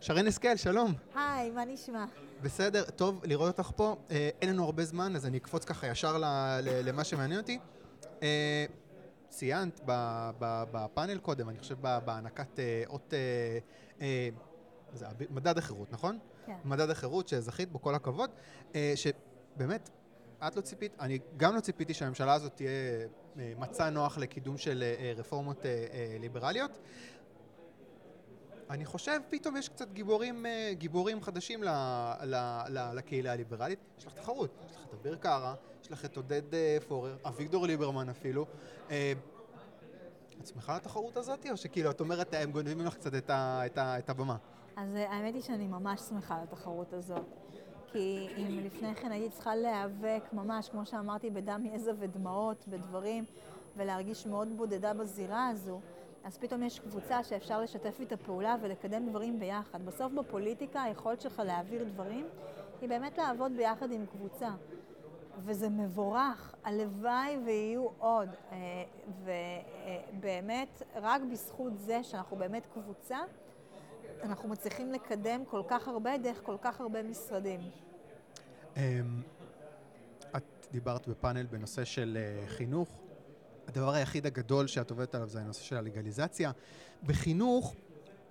שרן 0.00 0.26
השכל, 0.26 0.56
שלום. 0.56 0.94
היי, 1.14 1.50
מה 1.50 1.64
נשמע? 1.64 2.04
בסדר, 2.42 2.84
טוב 2.84 3.24
לראות 3.24 3.58
אותך 3.58 3.70
פה. 3.76 3.96
אה, 4.10 4.30
אין 4.40 4.50
לנו 4.50 4.64
הרבה 4.64 4.84
זמן, 4.84 5.16
אז 5.16 5.26
אני 5.26 5.38
אקפוץ 5.38 5.64
ככה 5.64 5.86
ישר 5.86 6.16
למה 6.62 7.04
שמעניין 7.04 7.40
אותי. 7.40 7.58
אה, 8.22 8.64
ציינת 9.28 9.80
בפאנל 10.72 11.18
קודם, 11.18 11.48
אני 11.48 11.58
חושב 11.58 11.76
בהענקת 11.80 12.58
אה, 12.58 12.82
אות... 12.86 13.14
זה 14.92 15.06
מדד 15.30 15.58
החירות, 15.58 15.92
נכון? 15.92 16.18
כן. 16.46 16.52
מדד 16.64 16.90
החירות 16.90 17.28
שזכית 17.28 17.72
בו, 17.72 17.82
כל 17.82 17.94
הכבוד. 17.94 18.30
שבאמת, 18.94 19.90
את 20.46 20.56
לא 20.56 20.60
ציפית, 20.60 20.92
אני 21.00 21.18
גם 21.36 21.54
לא 21.54 21.60
ציפיתי 21.60 21.94
שהממשלה 21.94 22.32
הזאת 22.32 22.54
תהיה 22.54 22.70
מצע 23.36 23.90
נוח 23.90 24.18
לקידום 24.18 24.58
של 24.58 24.84
רפורמות 25.16 25.64
ליברליות. 26.20 26.78
אני 28.70 28.84
חושב, 28.84 29.20
פתאום 29.30 29.56
יש 29.56 29.68
קצת 29.68 29.92
גיבורים, 29.92 30.46
אה, 30.46 30.70
גיבורים 30.72 31.22
חדשים 31.22 31.62
ל, 31.62 31.68
ל, 32.22 32.34
ל, 32.68 32.92
לקהילה 32.94 33.32
הליברלית. 33.32 33.78
יש 33.98 34.06
לך 34.06 34.12
תחרות, 34.12 34.50
יש 34.70 34.76
לך 34.76 34.82
את 34.88 34.94
אביר 34.94 35.16
קארה, 35.16 35.54
יש 35.82 35.92
לך 35.92 36.04
את 36.04 36.16
עודד 36.16 36.54
אה, 36.54 36.78
פורר, 36.88 37.16
אביגדור 37.24 37.66
ליברמן 37.66 38.08
אפילו. 38.08 38.46
אה, 38.90 39.12
את 40.40 40.46
שמחה 40.46 40.72
על 40.72 40.78
התחרות 40.78 41.16
הזאת, 41.16 41.46
או 41.50 41.56
שכאילו, 41.56 41.90
את 41.90 42.00
אומרת, 42.00 42.34
הם 42.34 42.52
גונבים 42.52 42.86
לך 42.86 42.94
קצת 42.94 43.14
את, 43.14 43.30
ה, 43.30 43.66
את, 43.66 43.78
ה, 43.78 43.98
את 43.98 44.10
הבמה? 44.10 44.36
אז 44.76 44.94
האמת 44.94 45.34
היא 45.34 45.42
שאני 45.42 45.66
ממש 45.66 46.00
שמחה 46.00 46.36
על 46.36 46.42
התחרות 46.42 46.92
הזאת. 46.92 47.24
כי 47.92 48.28
אם 48.36 48.60
לפני 48.64 48.94
כן 48.94 49.12
הייתי 49.12 49.34
צריכה 49.34 49.56
להיאבק 49.56 50.22
ממש, 50.32 50.68
כמו 50.68 50.86
שאמרתי, 50.86 51.30
בדם, 51.30 51.66
יזע 51.74 51.92
ודמעות, 51.98 52.64
בדברים, 52.68 53.24
ולהרגיש 53.76 54.26
מאוד 54.26 54.48
בודדה 54.56 54.94
בזירה 54.94 55.48
הזו, 55.48 55.80
אז 56.24 56.38
פתאום 56.38 56.62
יש 56.62 56.78
קבוצה 56.78 57.24
שאפשר 57.24 57.60
לשתף 57.60 58.00
איתה 58.00 58.16
פעולה 58.16 58.56
ולקדם 58.62 59.08
דברים 59.08 59.40
ביחד. 59.40 59.86
בסוף 59.86 60.12
בפוליטיקה 60.12 60.82
היכולת 60.82 61.20
שלך 61.20 61.42
להעביר 61.46 61.84
דברים 61.84 62.26
היא 62.80 62.88
באמת 62.88 63.18
לעבוד 63.18 63.52
ביחד 63.56 63.92
עם 63.92 64.06
קבוצה. 64.06 64.50
וזה 65.44 65.68
מבורך, 65.68 66.54
הלוואי 66.64 67.38
ויהיו 67.44 67.88
עוד. 67.98 68.28
אה, 68.52 68.56
ובאמת, 70.18 70.82
רק 70.94 71.22
בזכות 71.32 71.72
זה 71.78 72.02
שאנחנו 72.02 72.36
באמת 72.36 72.66
קבוצה, 72.74 73.18
אנחנו 74.22 74.48
מצליחים 74.48 74.92
לקדם 74.92 75.44
כל 75.44 75.62
כך 75.68 75.88
הרבה 75.88 76.18
דרך 76.18 76.40
כל 76.44 76.56
כך 76.62 76.80
הרבה 76.80 77.02
משרדים. 77.02 77.60
אמ, 78.76 78.82
את 80.36 80.66
דיברת 80.72 81.08
בפאנל 81.08 81.46
בנושא 81.46 81.84
של 81.84 82.18
אה, 82.20 82.46
חינוך. 82.46 83.09
הדבר 83.70 83.94
היחיד 83.94 84.26
הגדול 84.26 84.66
שאת 84.66 84.90
עובדת 84.90 85.14
עליו 85.14 85.28
זה 85.28 85.40
הנושא 85.40 85.62
של 85.62 85.76
הלגליזציה. 85.76 86.50
בחינוך, 87.06 87.74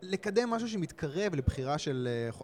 לקדם 0.01 0.49
משהו 0.49 0.67
שמתקרב 0.69 1.35
לבחירה 1.35 1.77
של, 1.77 2.07
אה, 2.11 2.31
ח- 2.31 2.41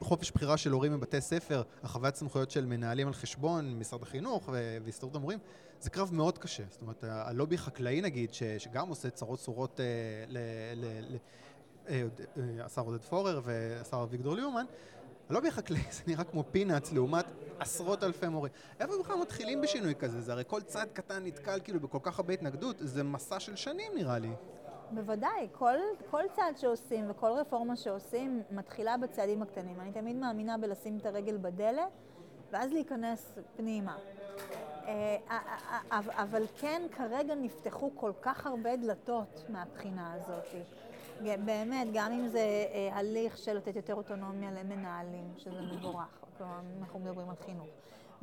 חופש 0.00 0.30
בחירה 0.30 0.56
של 0.56 0.70
הורים 0.72 0.92
בבתי 0.92 1.20
ספר, 1.20 1.62
הרחבת 1.82 2.14
סמכויות 2.14 2.50
של 2.50 2.64
מנהלים 2.64 3.06
על 3.06 3.14
חשבון 3.14 3.78
משרד 3.78 4.02
החינוך 4.02 4.48
והסתדרות 4.84 5.14
המורים, 5.14 5.38
זה 5.80 5.90
קרב 5.90 6.14
מאוד 6.14 6.38
קשה. 6.38 6.62
זאת 6.70 6.82
אומרת, 6.82 7.04
הלובי 7.08 7.54
החקלאי 7.54 8.00
נגיד, 8.00 8.34
ש- 8.34 8.42
שגם 8.58 8.88
עושה 8.88 9.10
צרות 9.10 9.38
צורות 9.38 9.80
אה, 9.80 9.84
ל- 10.28 10.38
ל- 10.74 11.14
ל- 11.14 11.16
אה, 11.88 12.02
אה, 12.36 12.64
השר 12.64 12.80
עודד 12.82 13.02
פורר 13.04 13.40
והשר 13.44 14.02
אביגדור 14.02 14.34
ליברמן, 14.34 14.64
הלובי 15.32 15.48
החקלאי 15.48 15.80
זה 15.90 16.02
נראה 16.06 16.24
כמו 16.24 16.44
פינאץ 16.50 16.92
לעומת 16.92 17.24
עשרות 17.58 18.04
אלפי 18.04 18.28
מורים. 18.28 18.52
איפה 18.80 18.92
בכלל 19.00 19.16
מתחילים 19.16 19.60
בשינוי 19.60 19.94
כזה? 19.94 20.20
זה 20.20 20.32
הרי 20.32 20.44
כל 20.46 20.60
צעד 20.60 20.88
קטן 20.92 21.26
נתקל 21.26 21.60
כאילו 21.64 21.80
בכל 21.80 21.98
כך 22.02 22.18
הרבה 22.18 22.34
התנגדות, 22.34 22.76
זה 22.78 23.02
מסע 23.02 23.40
של 23.40 23.56
שנים 23.56 23.92
נראה 23.94 24.18
לי. 24.18 24.30
בוודאי, 24.90 25.48
כל, 25.52 25.76
כל 26.10 26.22
צעד 26.36 26.56
שעושים 26.56 27.10
וכל 27.10 27.30
רפורמה 27.30 27.76
שעושים 27.76 28.42
מתחילה 28.50 28.96
בצעדים 28.96 29.42
הקטנים. 29.42 29.80
אני 29.80 29.92
תמיד 29.92 30.16
מאמינה 30.16 30.58
בלשים 30.58 30.98
את 30.98 31.06
הרגל 31.06 31.36
בדלת 31.36 31.90
ואז 32.50 32.72
להיכנס 32.72 33.32
פנימה. 33.56 33.96
אה, 34.86 35.16
אה, 35.30 35.38
אה, 35.92 36.00
אבל 36.22 36.42
כן, 36.60 36.82
כרגע 36.96 37.34
נפתחו 37.34 37.90
כל 37.94 38.12
כך 38.22 38.46
הרבה 38.46 38.76
דלתות 38.76 39.44
מהבחינה 39.48 40.12
הזאת. 40.12 40.44
ג- 41.24 41.44
באמת, 41.44 41.88
גם 41.92 42.12
אם 42.12 42.28
זה 42.28 42.38
אה, 42.72 42.90
הליך 42.92 43.38
של 43.38 43.56
לתת 43.56 43.76
יותר 43.76 43.94
אוטונומיה 43.94 44.50
למנהלים, 44.50 45.32
שזה 45.36 45.60
מבורך, 45.62 46.24
כלומר, 46.38 46.60
אנחנו 46.80 46.98
מדברים 47.00 47.28
על 47.30 47.36
חינוך. 47.44 47.68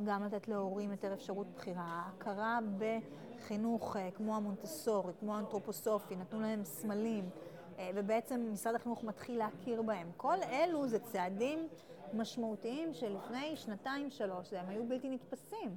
גם 0.04 0.24
לתת 0.24 0.48
להורים 0.48 0.90
יותר 0.90 1.12
אפשרות 1.14 1.46
בחירה. 1.56 2.02
הכרה 2.06 2.58
בחינוך 2.78 3.96
אה, 3.96 4.10
כמו 4.10 4.36
המונטסורי, 4.36 5.12
כמו 5.20 5.36
האנתרופוסופי, 5.36 6.16
נתנו 6.16 6.40
להם 6.40 6.64
סמלים, 6.64 7.30
אה, 7.78 7.90
ובעצם 7.94 8.48
משרד 8.52 8.74
החינוך 8.74 9.04
מתחיל 9.04 9.38
להכיר 9.38 9.82
בהם. 9.82 10.10
כל 10.16 10.36
אלו 10.50 10.88
זה 10.88 10.98
צעדים 10.98 11.68
משמעותיים 12.14 12.94
שלפני 12.94 13.56
שנתיים, 13.56 14.10
שלוש, 14.10 14.52
הם 14.52 14.68
היו 14.68 14.88
בלתי 14.88 15.10
נתפסים. 15.10 15.76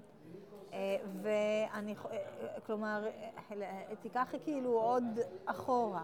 ואני, 1.21 1.95
אה, 1.95 2.11
אה, 2.11 2.59
כלומר, 2.65 3.07
אה, 3.51 3.95
תיקח 4.01 4.33
כאילו 4.43 4.71
עוד 4.71 5.03
אחורה. 5.45 6.03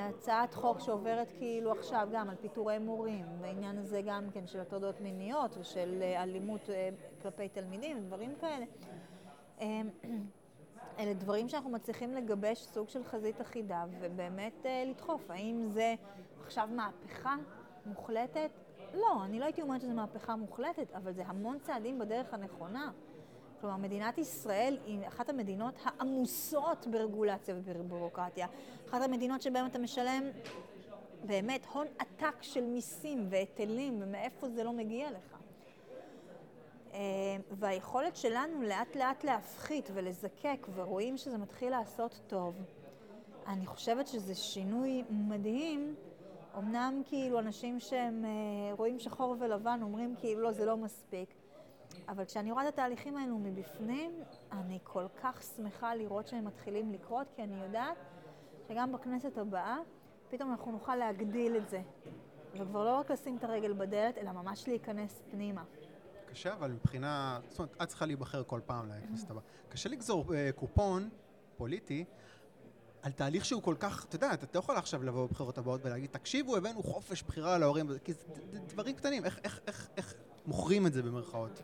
הצעת 0.00 0.54
חוק 0.54 0.80
שעוברת 0.80 1.32
כאילו 1.38 1.72
עכשיו 1.72 2.08
גם 2.12 2.30
על 2.30 2.36
פיטורי 2.36 2.78
מורים, 2.78 3.26
בעניין 3.40 3.78
הזה 3.78 4.02
גם 4.06 4.30
כן 4.32 4.46
של 4.46 4.60
הטרדות 4.60 5.00
מיניות 5.00 5.56
ושל 5.58 6.02
אלימות 6.16 6.60
כלפי 7.22 7.48
תלמידים, 7.48 8.06
דברים 8.06 8.34
כאלה. 8.40 8.64
אה, 9.60 9.80
אלה 10.98 11.14
דברים 11.14 11.48
שאנחנו 11.48 11.70
מצליחים 11.70 12.14
לגבש 12.14 12.58
סוג 12.58 12.88
של 12.88 13.04
חזית 13.04 13.40
אחידה 13.40 13.84
ובאמת 14.00 14.66
לדחוף. 14.86 15.30
האם 15.30 15.68
זה 15.68 15.94
עכשיו 16.44 16.68
מהפכה 16.72 17.36
מוחלטת? 17.86 18.50
לא, 18.94 19.24
אני 19.24 19.38
לא 19.38 19.44
הייתי 19.44 19.62
אומרת 19.62 19.80
שזו 19.80 19.92
מהפכה 19.92 20.36
מוחלטת, 20.36 20.92
אבל 20.94 21.12
זה 21.12 21.22
המון 21.26 21.58
צעדים 21.58 21.98
בדרך 21.98 22.34
הנכונה. 22.34 22.90
כלומר, 23.60 23.76
מדינת 23.76 24.18
ישראל 24.18 24.78
היא 24.86 25.08
אחת 25.08 25.28
המדינות 25.28 25.74
העמוסות 25.84 26.86
ברגולציה 26.86 27.54
ובבירוקרטיה. 27.58 28.46
אחת 28.88 29.02
המדינות 29.02 29.42
שבהן 29.42 29.66
אתה 29.66 29.78
משלם 29.78 30.22
באמת 31.24 31.66
הון 31.72 31.86
עתק 31.98 32.42
של 32.42 32.64
מיסים 32.64 33.26
והיטלים, 33.30 33.98
ומאיפה 34.02 34.48
זה 34.48 34.64
לא 34.64 34.72
מגיע 34.72 35.10
לך. 35.10 35.36
אה, 36.92 37.00
והיכולת 37.50 38.16
שלנו 38.16 38.62
לאט 38.62 38.96
לאט 38.96 39.24
להפחית 39.24 39.90
ולזקק, 39.94 40.66
ורואים 40.74 41.16
שזה 41.16 41.38
מתחיל 41.38 41.70
לעשות 41.70 42.20
טוב, 42.26 42.56
אני 43.46 43.66
חושבת 43.66 44.06
שזה 44.06 44.34
שינוי 44.34 45.04
מדהים. 45.10 45.94
אמנם 46.58 47.02
כאילו 47.04 47.38
אנשים 47.38 47.80
שהם 47.80 48.24
אה, 48.24 48.74
רואים 48.74 48.98
שחור 48.98 49.36
ולבן 49.38 49.80
אומרים 49.82 50.14
כאילו 50.18 50.40
לא, 50.40 50.52
זה 50.52 50.64
לא 50.64 50.76
מספיק. 50.76 51.28
אבל 52.08 52.24
כשאני 52.24 52.52
רואה 52.52 52.68
את 52.68 52.72
התהליכים 52.72 53.16
האלו 53.16 53.38
מבפנים, 53.38 54.22
אני 54.52 54.78
כל 54.82 55.06
כך 55.22 55.42
שמחה 55.56 55.94
לראות 55.94 56.28
שהם 56.28 56.44
מתחילים 56.44 56.92
לקרות, 56.92 57.26
כי 57.36 57.42
אני 57.42 57.62
יודעת 57.62 57.96
שגם 58.68 58.92
בכנסת 58.92 59.38
הבאה, 59.38 59.78
פתאום 60.30 60.50
אנחנו 60.50 60.72
נוכל 60.72 60.96
להגדיל 60.96 61.56
את 61.56 61.68
זה. 61.68 61.82
וכבר 62.52 62.84
לא 62.84 62.96
רק 62.96 63.10
לשים 63.10 63.36
את 63.36 63.44
הרגל 63.44 63.72
בדלת, 63.72 64.18
אלא 64.18 64.32
ממש 64.32 64.68
להיכנס 64.68 65.22
פנימה. 65.30 65.64
קשה, 66.26 66.54
אבל 66.54 66.70
מבחינה... 66.70 67.40
זאת 67.48 67.58
אומרת, 67.58 67.82
את 67.82 67.88
צריכה 67.88 68.06
להיבחר 68.06 68.42
כל 68.44 68.60
פעם 68.66 68.88
לכנסת 68.88 69.30
הבאה. 69.30 69.42
קשה 69.68 69.88
לגזור 69.88 70.34
אה, 70.34 70.50
קופון 70.52 71.08
פוליטי 71.56 72.04
על 73.02 73.12
תהליך 73.12 73.44
שהוא 73.44 73.62
כל 73.62 73.74
כך, 73.78 74.04
אתה 74.04 74.16
יודע, 74.16 74.34
אתה 74.34 74.46
לא 74.54 74.58
יכול 74.58 74.76
עכשיו 74.76 75.02
לבוא 75.02 75.26
בבחירות 75.26 75.58
הבאות 75.58 75.80
ולהגיד, 75.84 76.10
תקשיבו, 76.10 76.56
הבאנו 76.56 76.82
חופש 76.82 77.22
בחירה 77.22 77.58
להורים, 77.58 77.86
כי 78.04 78.12
זה 78.12 78.22
דברים 78.66 78.96
קטנים, 78.96 79.24
איך 79.24 80.05
מוכרים 80.46 80.86
את 80.86 80.92
זה 80.92 81.02
במרכאות? 81.02 81.62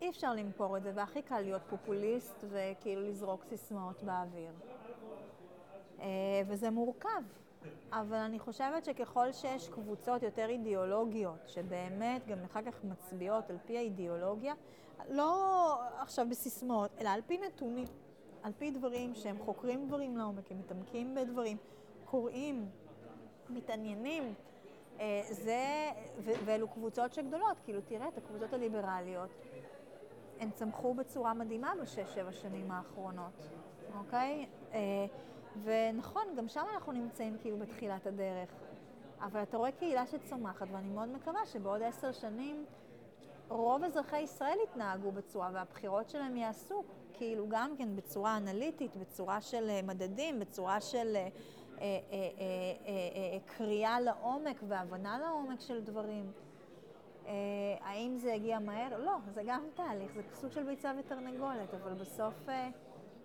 אי 0.00 0.08
אפשר 0.08 0.34
למכור 0.34 0.76
את 0.76 0.82
זה, 0.82 0.92
והכי 0.94 1.22
קל 1.22 1.40
להיות 1.40 1.62
פופוליסט 1.70 2.44
וכאילו 2.50 3.02
לזרוק 3.02 3.44
סיסמאות 3.44 4.02
באוויר. 4.02 4.52
אה, 6.00 6.06
וזה 6.46 6.70
מורכב, 6.70 7.22
אבל 7.92 8.16
אני 8.16 8.38
חושבת 8.38 8.84
שככל 8.84 9.32
שיש 9.32 9.68
קבוצות 9.68 10.22
יותר 10.22 10.48
אידיאולוגיות, 10.48 11.38
שבאמת 11.46 12.26
גם 12.26 12.38
אחר 12.44 12.62
כך 12.62 12.84
מצביעות 12.84 13.50
על 13.50 13.56
פי 13.66 13.78
האידיאולוגיה, 13.78 14.54
לא 15.10 15.74
עכשיו 15.98 16.26
בסיסמאות, 16.30 16.90
אלא 17.00 17.08
על 17.08 17.20
פי 17.26 17.38
נתונים, 17.38 17.86
על 18.42 18.52
פי 18.58 18.70
דברים 18.70 19.14
שהם 19.14 19.38
חוקרים 19.38 19.86
דברים 19.86 20.16
לעומק, 20.16 20.50
הם 20.50 20.58
מתעמקים 20.58 21.14
בדברים, 21.14 21.56
קוראים, 22.04 22.68
מתעניינים. 23.50 24.34
אה, 25.00 25.22
זה, 25.30 25.90
ואלו 26.18 26.68
קבוצות 26.68 27.12
שגדולות, 27.12 27.60
כאילו 27.64 27.80
תראה 27.80 28.08
את 28.08 28.18
הקבוצות 28.18 28.52
הליברליות, 28.52 29.30
הן 30.40 30.50
צמחו 30.50 30.94
בצורה 30.94 31.34
מדהימה 31.34 31.72
בשש-שבע 31.82 32.32
שנים 32.32 32.70
האחרונות, 32.70 33.48
אוקיי? 33.98 34.46
אה, 34.72 34.80
ונכון, 35.62 36.22
גם 36.36 36.48
שם 36.48 36.64
אנחנו 36.74 36.92
נמצאים 36.92 37.36
כאילו 37.40 37.58
בתחילת 37.58 38.06
הדרך. 38.06 38.50
אבל 39.20 39.42
אתה 39.42 39.56
רואה 39.56 39.72
קהילה 39.72 40.06
שצומחת, 40.06 40.66
ואני 40.72 40.88
מאוד 40.88 41.08
מקווה 41.08 41.46
שבעוד 41.46 41.82
עשר 41.82 42.12
שנים 42.12 42.64
רוב 43.48 43.84
אזרחי 43.84 44.20
ישראל 44.20 44.58
יתנהגו 44.64 45.12
בצורה, 45.12 45.50
והבחירות 45.52 46.10
שלהם 46.10 46.36
יעשו 46.36 46.82
כאילו 47.12 47.46
גם 47.48 47.76
כן 47.76 47.96
בצורה 47.96 48.36
אנליטית, 48.36 48.96
בצורה 48.96 49.40
של 49.40 49.70
אה, 49.70 49.82
מדדים, 49.82 50.40
בצורה 50.40 50.80
של 50.80 51.16
קריאה 53.46 54.00
לעומק 54.00 54.62
והבנה 54.68 55.18
לעומק 55.18 55.60
של 55.60 55.84
דברים. 55.84 56.32
האם 57.80 58.16
זה 58.18 58.34
הגיע 58.34 58.58
מהר? 58.58 58.98
לא, 58.98 59.16
זה 59.34 59.42
גם 59.46 59.62
תהליך, 59.74 60.12
זה 60.14 60.22
סוג 60.34 60.52
של 60.52 60.62
ביצה 60.62 60.92
ותרנגולת, 60.98 61.74
אבל 61.74 61.94
בסוף 61.94 62.34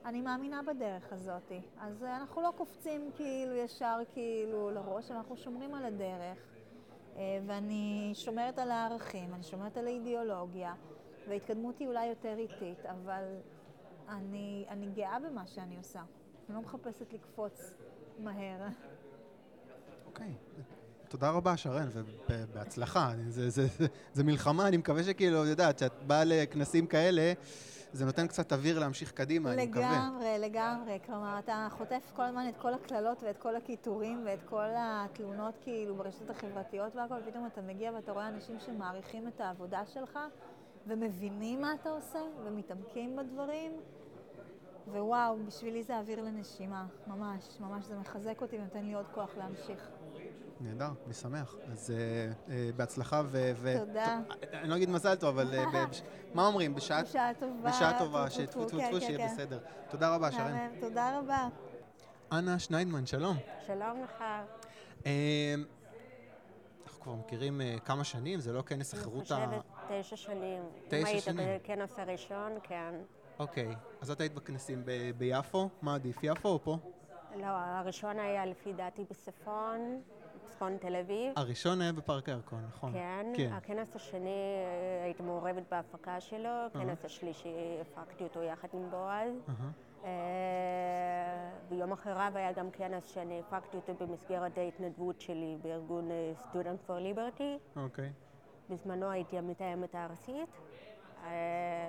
אני 0.05 0.21
מאמינה 0.21 0.61
בדרך 0.63 1.13
הזאת. 1.13 1.51
אז 1.79 2.03
אנחנו 2.03 2.41
לא 2.41 2.53
קופצים 2.57 3.11
כאילו 3.15 3.53
ישר 3.55 3.99
כאילו 4.13 4.69
לראש, 4.71 5.11
אנחנו 5.11 5.37
שומרים 5.37 5.75
על 5.75 5.85
הדרך. 5.85 6.37
ואני 7.45 8.11
שומרת 8.13 8.59
על 8.59 8.71
הערכים, 8.71 9.33
אני 9.33 9.43
שומרת 9.43 9.77
על 9.77 9.87
האידיאולוגיה, 9.87 10.73
וההתקדמות 11.27 11.79
היא 11.79 11.87
אולי 11.87 12.05
יותר 12.05 12.37
איטית, 12.37 12.85
אבל 12.85 13.23
אני, 14.09 14.65
אני 14.69 14.87
גאה 14.95 15.19
במה 15.19 15.47
שאני 15.47 15.77
עושה. 15.77 16.01
אני 16.49 16.55
לא 16.55 16.61
מחפשת 16.61 17.13
לקפוץ 17.13 17.73
מהר. 18.19 18.67
אוקיי. 20.05 20.33
תודה 21.09 21.29
רבה, 21.29 21.57
שרן, 21.57 21.87
ובהצלחה. 22.29 23.11
זה, 23.27 23.49
זה, 23.49 23.67
זה, 23.77 23.87
זה 24.13 24.23
מלחמה, 24.23 24.67
אני 24.67 24.77
מקווה 24.77 25.03
שכאילו, 25.03 25.43
את 25.43 25.47
יודעת, 25.47 25.75
כשאת 25.75 26.03
באה 26.07 26.23
לכנסים 26.23 26.87
כאלה, 26.87 27.33
זה 27.93 28.05
נותן 28.05 28.27
קצת 28.27 28.53
אוויר 28.53 28.79
להמשיך 28.79 29.11
קדימה, 29.11 29.49
לגמרי, 29.49 29.63
אני 29.63 29.71
מקווה. 29.71 29.91
לגמרי, 29.91 30.39
לגמרי. 30.39 30.99
כלומר, 31.05 31.39
אתה 31.39 31.67
חוטף 31.71 32.11
כל 32.15 32.21
הזמן 32.21 32.49
את 32.49 32.57
כל 32.57 32.73
הקללות 32.73 33.23
ואת 33.23 33.37
כל 33.37 33.55
הקיטורים 33.55 34.23
ואת 34.25 34.43
כל 34.45 34.69
התלונות 34.77 35.53
כאילו 35.61 35.95
ברשתות 35.95 36.29
החברתיות 36.29 36.95
והכל, 36.95 37.15
ופתאום 37.23 37.45
אתה 37.45 37.61
מגיע 37.61 37.91
ואתה 37.95 38.11
רואה 38.11 38.27
אנשים 38.27 38.59
שמעריכים 38.59 39.27
את 39.27 39.41
העבודה 39.41 39.85
שלך 39.85 40.19
ומבינים 40.87 41.61
מה 41.61 41.73
אתה 41.81 41.89
עושה 41.89 42.19
ומתעמקים 42.45 43.15
בדברים. 43.15 43.71
ווואו, 44.91 45.45
בשבילי 45.45 45.83
זה 45.83 45.97
אוויר 45.97 46.21
לנשימה, 46.21 46.85
ממש, 47.07 47.43
ממש, 47.59 47.85
זה 47.85 47.95
מחזק 47.95 48.41
אותי 48.41 48.57
ונותן 48.57 48.85
לי 48.85 48.93
עוד 48.93 49.05
כוח 49.13 49.29
להמשיך. 49.37 49.89
נהדר, 50.61 50.89
אני 51.05 51.13
שמח. 51.13 51.55
אז 51.71 51.89
uh, 51.89 52.49
uh, 52.49 52.51
בהצלחה 52.75 53.21
ו... 53.25 53.53
תודה. 53.79 54.19
אני 54.53 54.69
לא 54.69 54.75
אגיד 54.75 54.89
מזל 54.89 55.15
טוב, 55.15 55.39
אבל 55.39 55.53
uh, 55.53 55.89
בש... 55.89 56.01
מה 56.35 56.47
אומרים? 56.47 56.75
בשעה... 56.75 57.03
בשעה 57.03 57.33
טובה. 57.33 57.69
בשעה 57.69 57.99
טובה, 57.99 58.29
שטפו 58.29 58.65
טפו 58.65 58.77
טפו, 58.79 59.01
שיהיה 59.01 59.17
כן. 59.17 59.33
בסדר. 59.33 59.59
תודה 59.89 60.15
רבה, 60.15 60.31
שרן. 60.31 60.69
תודה 60.79 61.19
רבה. 61.19 61.47
אנה 62.31 62.59
שניידמן, 62.59 63.05
שלום. 63.05 63.37
שלום 63.67 64.03
לך. 64.03 64.23
אנחנו 66.83 67.01
כבר 67.01 67.13
מכירים 67.13 67.61
כמה 67.85 68.03
שנים, 68.03 68.39
זה 68.39 68.53
לא 68.53 68.61
כנס 68.61 68.93
החירות 68.93 69.31
ה... 69.31 69.43
אני 69.43 69.55
חושבת 69.55 70.01
תשע 70.01 70.15
שנים. 70.15 70.63
תשע 70.87 71.19
שנים. 71.19 71.39
אם 71.39 71.45
היית 71.45 71.61
בכנס 71.63 71.99
הראשון, 71.99 72.51
כן. 72.63 72.93
אוקיי, 73.39 73.75
אז 74.01 74.11
את 74.11 74.21
היית 74.21 74.33
בכנסים 74.33 74.83
ביפו? 75.17 75.69
מה 75.81 75.95
עדיף, 75.95 76.23
יפו 76.23 76.49
או 76.49 76.59
פה? 76.63 76.77
לא, 77.35 77.45
הראשון 77.47 78.19
היה 78.19 78.45
לפי 78.45 78.73
דעתי 78.73 79.05
בצפון, 79.09 80.01
צפון 80.45 80.77
תל 80.77 80.95
אביב. 80.95 81.33
הראשון 81.35 81.81
היה 81.81 81.93
בפארק 81.93 82.29
הירקון, 82.29 82.65
נכון. 82.67 82.93
כן. 82.93 83.25
כן. 83.35 83.53
הכנס 83.53 83.95
השני, 83.95 84.29
אה, 84.29 85.03
הייתי 85.03 85.23
מעורבת 85.23 85.63
בהפקה 85.71 86.21
שלו. 86.21 86.49
הכנס 86.65 87.05
השלישי, 87.05 87.77
הפקתי 87.81 88.23
אותו 88.23 88.43
יחד 88.43 88.67
עם 88.73 88.89
בועז. 88.89 89.33
אה, 90.03 90.09
ביום 91.69 91.91
אחריו 91.91 92.31
היה 92.35 92.51
גם 92.51 92.71
כנס 92.71 93.07
שאני 93.07 93.39
הפקתי 93.39 93.77
אותו 93.77 94.05
במסגרת 94.05 94.57
ההתנדבות 94.57 95.21
שלי 95.21 95.57
בארגון 95.61 96.11
אה, 96.11 96.33
Student 96.37 96.89
for 96.89 97.15
Liberty. 97.15 97.79
אוקיי. 97.79 98.11
בזמנו 98.69 99.09
הייתי 99.09 99.37
המתאמת 99.37 99.95
הארצית. 99.95 100.49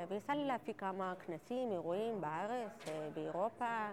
ויצא 0.08 0.32
לי 0.32 0.44
להפיק 0.44 0.81
כמה 0.81 1.14
כנסים, 1.26 1.73
אירועים 1.73 2.20
בארץ, 2.20 2.85
באירופה. 3.14 3.88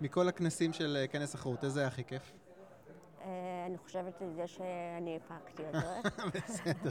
מכל 0.00 0.28
הכנסים 0.28 0.72
של 0.72 1.04
כנס 1.10 1.34
החירות, 1.34 1.64
איזה 1.64 1.80
היה 1.80 1.88
הכי 1.88 2.04
כיף? 2.04 2.32
אה, 3.20 3.66
אני 3.66 3.78
חושבת 3.78 4.22
על 4.22 4.32
זה 4.36 4.46
שאני 4.46 5.16
הפקתי 5.16 5.62
את 5.68 5.72
זה. 5.72 6.10
בסדר, 6.34 6.90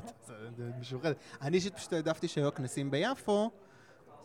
זה 0.57 0.71
משוחד. 0.79 1.11
אני 1.41 1.57
אישית 1.57 1.75
פשוט 1.75 1.93
העדפתי 1.93 2.27
שהיו 2.27 2.53
כנסים 2.53 2.91
ביפו, 2.91 3.51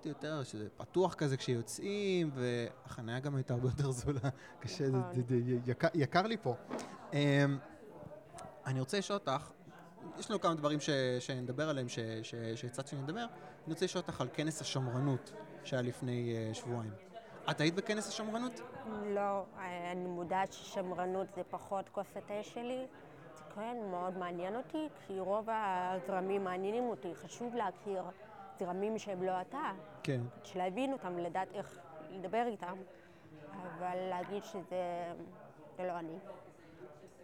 רציתי 0.05 0.09
יותר 0.09 0.43
שזה 0.43 0.69
פתוח 0.77 1.15
כזה 1.15 1.37
כשיוצאים, 1.37 2.31
והחניה 2.35 3.21
גם 3.21 3.37
הייתה 3.37 3.55
הרבה 3.55 3.69
יותר 3.69 3.91
זולה. 3.91 4.21
קשה, 4.61 4.89
נכון. 4.89 5.13
יקר 5.95 6.23
לי 6.23 6.37
פה. 6.37 6.55
אמ, 7.13 7.19
אני 8.67 8.81
רוצה 8.81 8.99
לשאול 8.99 9.19
אותך, 9.19 9.51
יש 10.19 10.31
לנו 10.31 10.41
כמה 10.41 10.55
דברים 10.55 10.79
שנדבר 11.21 11.69
עליהם, 11.69 11.87
שהצעת 12.55 12.87
שאני 12.87 13.01
אדבר. 13.01 13.21
אני 13.65 13.73
רוצה 13.73 13.85
לשאול 13.85 14.03
אותך 14.09 14.21
על 14.21 14.29
כנס 14.35 14.61
השמרנות 14.61 15.33
שהיה 15.65 15.83
לפני 15.83 16.35
אה, 16.37 16.55
שבועיים. 16.55 16.93
את 17.51 17.61
היית 17.61 17.75
בכנס 17.75 18.09
השמרנות? 18.09 18.61
לא, 19.05 19.45
אני 19.93 20.07
מודעת 20.07 20.53
ששמרנות 20.53 21.27
זה 21.37 21.43
פחות 21.51 21.89
כוס 21.89 22.17
התה 22.17 22.43
שלי. 22.43 22.87
זה 23.35 23.43
כן 23.55 23.77
מאוד 23.91 24.17
מעניין 24.19 24.57
אותי, 24.57 24.89
כי 25.07 25.21
רוב 25.21 25.49
הזרמים 25.51 26.45
מעניינים 26.45 26.85
אותי. 26.85 27.15
חשוב 27.15 27.55
להכיר 27.55 28.03
זרמים 28.59 28.99
שהם 28.99 29.23
לא 29.23 29.41
אתה. 29.41 29.73
כן. 30.03 30.21
להבין 30.55 30.93
אותם, 30.93 31.19
לדעת 31.19 31.49
איך 31.55 31.79
לדבר 32.11 32.45
איתם. 32.47 32.77
אבל 33.53 33.97
להגיד 33.97 34.45
שזה... 34.45 35.13
זה 35.77 35.83
לא 35.83 35.99
אני. 35.99 36.19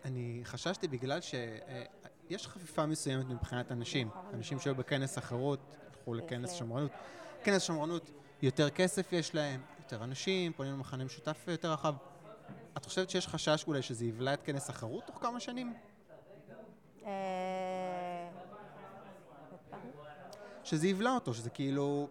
אני 0.04 0.40
חששתי 0.44 0.88
בגלל 0.88 1.20
שיש 2.30 2.46
חפיפה 2.46 2.86
מסוימת 2.86 3.28
מבחינת 3.28 3.72
אנשים. 3.72 4.08
אנשים 4.34 4.58
שהיו 4.58 4.74
בכנס 4.74 5.18
אחרות, 5.18 5.60
הלכו 5.88 6.14
לכנס 6.14 6.52
שמרנות. 6.52 6.90
כנס 7.44 7.62
שמרנות, 7.62 8.10
יותר 8.42 8.70
כסף 8.70 9.12
יש 9.12 9.34
להם, 9.34 9.60
יותר 9.78 10.04
אנשים, 10.04 10.52
פונים 10.52 10.72
למחנה 10.72 11.04
משותף 11.04 11.44
יותר 11.48 11.72
רחב. 11.72 11.94
את 12.76 12.84
חושבת 12.84 13.10
שיש 13.10 13.28
חשש 13.28 13.64
אולי 13.66 13.82
שזה 13.82 14.04
יבלע 14.04 14.34
את 14.34 14.42
כנס 14.42 14.70
החרות 14.70 15.06
תוך 15.06 15.18
כמה 15.22 15.40
שנים? 15.40 15.74
אה, 17.04 17.10
שזה 20.64 20.88
יבלע 20.88 21.14
אותו, 21.14 21.34
שזה 21.34 21.50
כאילו... 21.50 22.08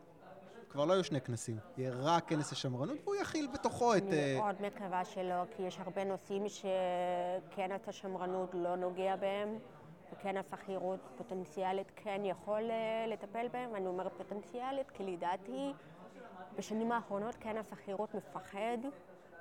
כבר 0.70 0.86
לא 0.86 0.94
יהיו 0.94 1.04
שני 1.04 1.22
כנסים, 1.22 1.58
יהיה 1.78 1.92
רק 1.96 2.30
כנס 2.30 2.52
השמרנות 2.52 2.98
והוא 3.04 3.16
יכיל 3.16 3.48
בתוכו 3.54 3.96
את... 3.96 4.04
אני 4.04 4.18
אה, 4.18 4.38
מאוד 4.38 4.56
מקווה 4.62 5.06
שלא, 5.06 5.44
כי 5.56 5.64
יש 5.64 5.80
הרבה 5.80 6.04
נושאים 6.04 6.44
שכנס 6.50 7.82
השמרנות 7.88 8.50
לא 8.54 8.76
נוגע 8.76 9.16
בהם, 9.16 9.58
וכנס 10.20 10.54
החירות 10.54 11.00
פוטנציאלית 11.18 11.92
כן 11.96 12.22
יכול 12.24 12.72
אה, 12.72 13.06
לטפל 13.08 13.48
בהם. 13.48 13.76
אני 13.76 13.88
אומרת 13.88 14.14
פוטנציאלית, 14.18 14.92
כי 14.92 15.04
לדעתי 15.04 15.74
בשנים 16.58 16.92
האחרונות 16.92 17.36
כנס 17.36 17.74
החירות 17.74 18.16
מפחד 18.16 18.78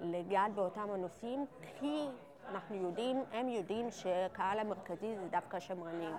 לגעת 0.01 0.55
באותם 0.55 0.91
הנושאים, 0.91 1.47
כי 1.63 2.07
אנחנו 2.49 2.77
יודעים, 2.77 3.25
הם 3.33 3.49
יודעים 3.49 3.91
שקהל 3.91 4.59
המרכזי 4.59 5.17
זה 5.17 5.29
דווקא 5.31 5.57
השמרנים. 5.57 6.15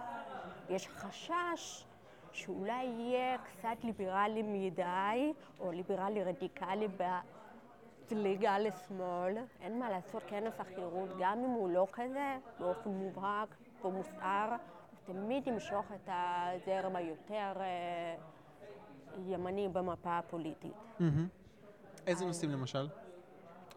יש 0.69 0.88
חשש 0.88 1.85
שאולי 2.31 2.83
יהיה 2.83 3.37
קצת 3.37 3.83
ליברלי 3.83 4.44
מדי, 4.44 5.33
או 5.59 5.71
ליברלי 5.71 6.23
רדיקלי 6.23 6.87
בזליגה 8.07 8.59
לשמאל. 8.59 9.37
אין 9.61 9.80
מה 9.80 9.89
לעשות, 9.89 10.23
כנס 10.28 10.59
החירות, 10.59 11.09
גם 11.19 11.39
אם 11.39 11.49
הוא 11.49 11.69
לא 11.69 11.87
כזה, 11.92 12.37
באופן 12.59 12.89
מובהק 12.89 13.56
ומוסער, 13.86 14.56
תמיד 15.06 15.48
ימשוך 15.48 15.86
את 15.92 16.09
הזרם 16.12 16.95
היותר... 16.95 17.54
אה, 17.59 18.16
ימני 19.28 19.68
במפה 19.68 20.18
הפוליטית. 20.18 20.74
איזה 22.07 22.26
נושאים 22.26 22.52
למשל? 22.52 22.88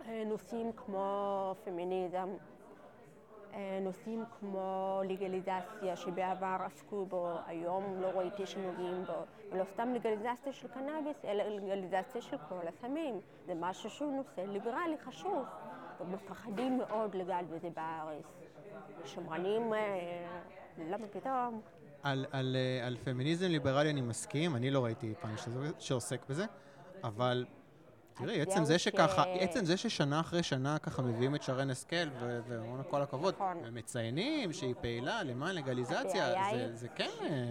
אה, 0.07 0.23
נושאים 0.27 0.73
כמו 0.77 1.55
פמיניזם, 1.65 2.29
אה, 3.55 3.79
נושאים 3.83 4.25
כמו 4.41 5.01
לגליזציה 5.09 5.97
שבעבר 5.97 6.57
עסקו 6.67 7.07
בו, 7.07 7.35
היום 7.47 8.01
לא 8.01 8.07
ראיתי 8.07 8.47
שנוגעים 8.47 9.05
בו, 9.07 9.25
ולא 9.53 9.65
סתם 9.65 9.95
לגליזציה 9.95 10.53
של 10.53 10.69
קנאביס, 10.69 11.25
אלא 11.25 11.45
לגליזציה 11.45 12.23
של 12.23 12.37
כל 12.49 12.69
הסמים. 12.69 13.21
זה 13.47 13.53
משהו 13.61 13.91
שהוא 13.91 14.13
נושא 14.17 14.41
ליברלי 14.41 14.99
חשוב, 14.99 15.45
ומפחדים 16.01 16.79
מאוד 16.79 17.15
לגעת 17.15 17.49
בזה 17.49 17.71
בארץ. 17.71 18.25
שמרנים, 19.05 19.75
אה, 19.75 20.29
למה 20.79 21.07
פתאום? 21.07 21.61
על, 22.03 22.27
על, 22.33 22.57
אה, 22.57 22.87
על 22.87 22.97
פמיניזם 23.05 23.47
ליברלי 23.47 23.91
אני 23.91 24.01
מסכים, 24.01 24.57
אני 24.57 24.71
לא 24.71 24.85
ראיתי 24.85 25.15
פעם 25.21 25.35
שעוסק 25.79 26.21
בזה, 26.29 26.45
אבל 27.05 27.47
תראי, 28.15 28.41
עצם 28.41 28.65
זה 28.65 28.79
שככה, 28.79 29.23
עצם 29.23 29.65
זה 29.65 29.77
ששנה 29.77 30.21
אחרי 30.21 30.43
שנה 30.43 30.79
ככה 30.79 31.03
מביאים 31.03 31.35
את 31.35 31.43
שרן 31.43 31.71
השכל, 31.71 32.09
ואומרים 32.21 32.77
לה 32.77 32.85
כל 32.85 33.03
הכבוד, 33.03 33.35
נכון. 33.35 33.57
ומציינים 33.65 34.53
שהיא 34.53 34.75
פעילה 34.81 35.23
למען 35.23 35.55
לגליזציה, 35.55 36.35
זה, 36.53 36.77
זה 36.77 36.89
כן... 36.89 37.11
אה, 37.23 37.51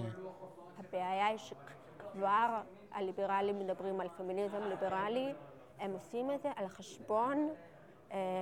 הבעיה 0.77 1.27
היא 1.27 1.37
שכבר 1.37 2.61
הליברלים 2.91 3.59
מדברים 3.59 3.99
על 3.99 4.07
פמיניזם 4.17 4.63
ליברלי, 4.63 5.33
הם 5.79 5.91
עושים 5.91 6.31
את 6.31 6.41
זה 6.41 6.49
על 6.55 6.67
חשבון 6.67 7.49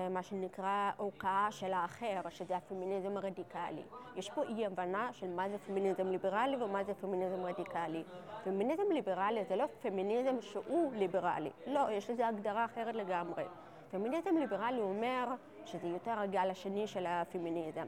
מה 0.10 0.24
שנקרא 0.24 0.92
הוקעה 0.98 1.48
של 1.52 1.74
האחר, 1.74 2.22
שזה 2.30 2.58
הפמיניזם 2.58 3.18
הרדיקלי. 3.18 3.84
יש 4.16 4.30
פה 4.30 4.44
אי 4.44 4.66
הבנה 4.66 5.14
של 5.14 5.30
מה 5.30 5.50
זה 5.50 5.58
פמיניזם 5.58 6.08
ליברלי 6.08 6.64
ומה 6.64 6.84
זה 6.84 6.94
פמיניזם 6.94 7.46
רדיקלי. 7.46 8.04
פמיניזם 8.44 8.92
ליברלי 8.92 9.46
זה 9.46 9.56
לא 9.56 9.66
פמיניזם 9.82 10.42
שהוא 10.42 10.94
ליברלי, 10.96 11.50
לא, 11.68 11.92
יש 11.92 12.10
לזה 12.10 12.28
הגדרה 12.28 12.66
אחרת 12.66 12.96
לגמרי. 12.96 13.44
פמיניזם 13.92 14.38
ליברלי 14.38 14.82
אומר 14.82 15.28
שזה 15.66 15.88
יותר 15.88 16.20
הגל 16.20 16.50
השני 16.50 16.88
של 16.88 17.06
הפמיניזם. 17.08 17.86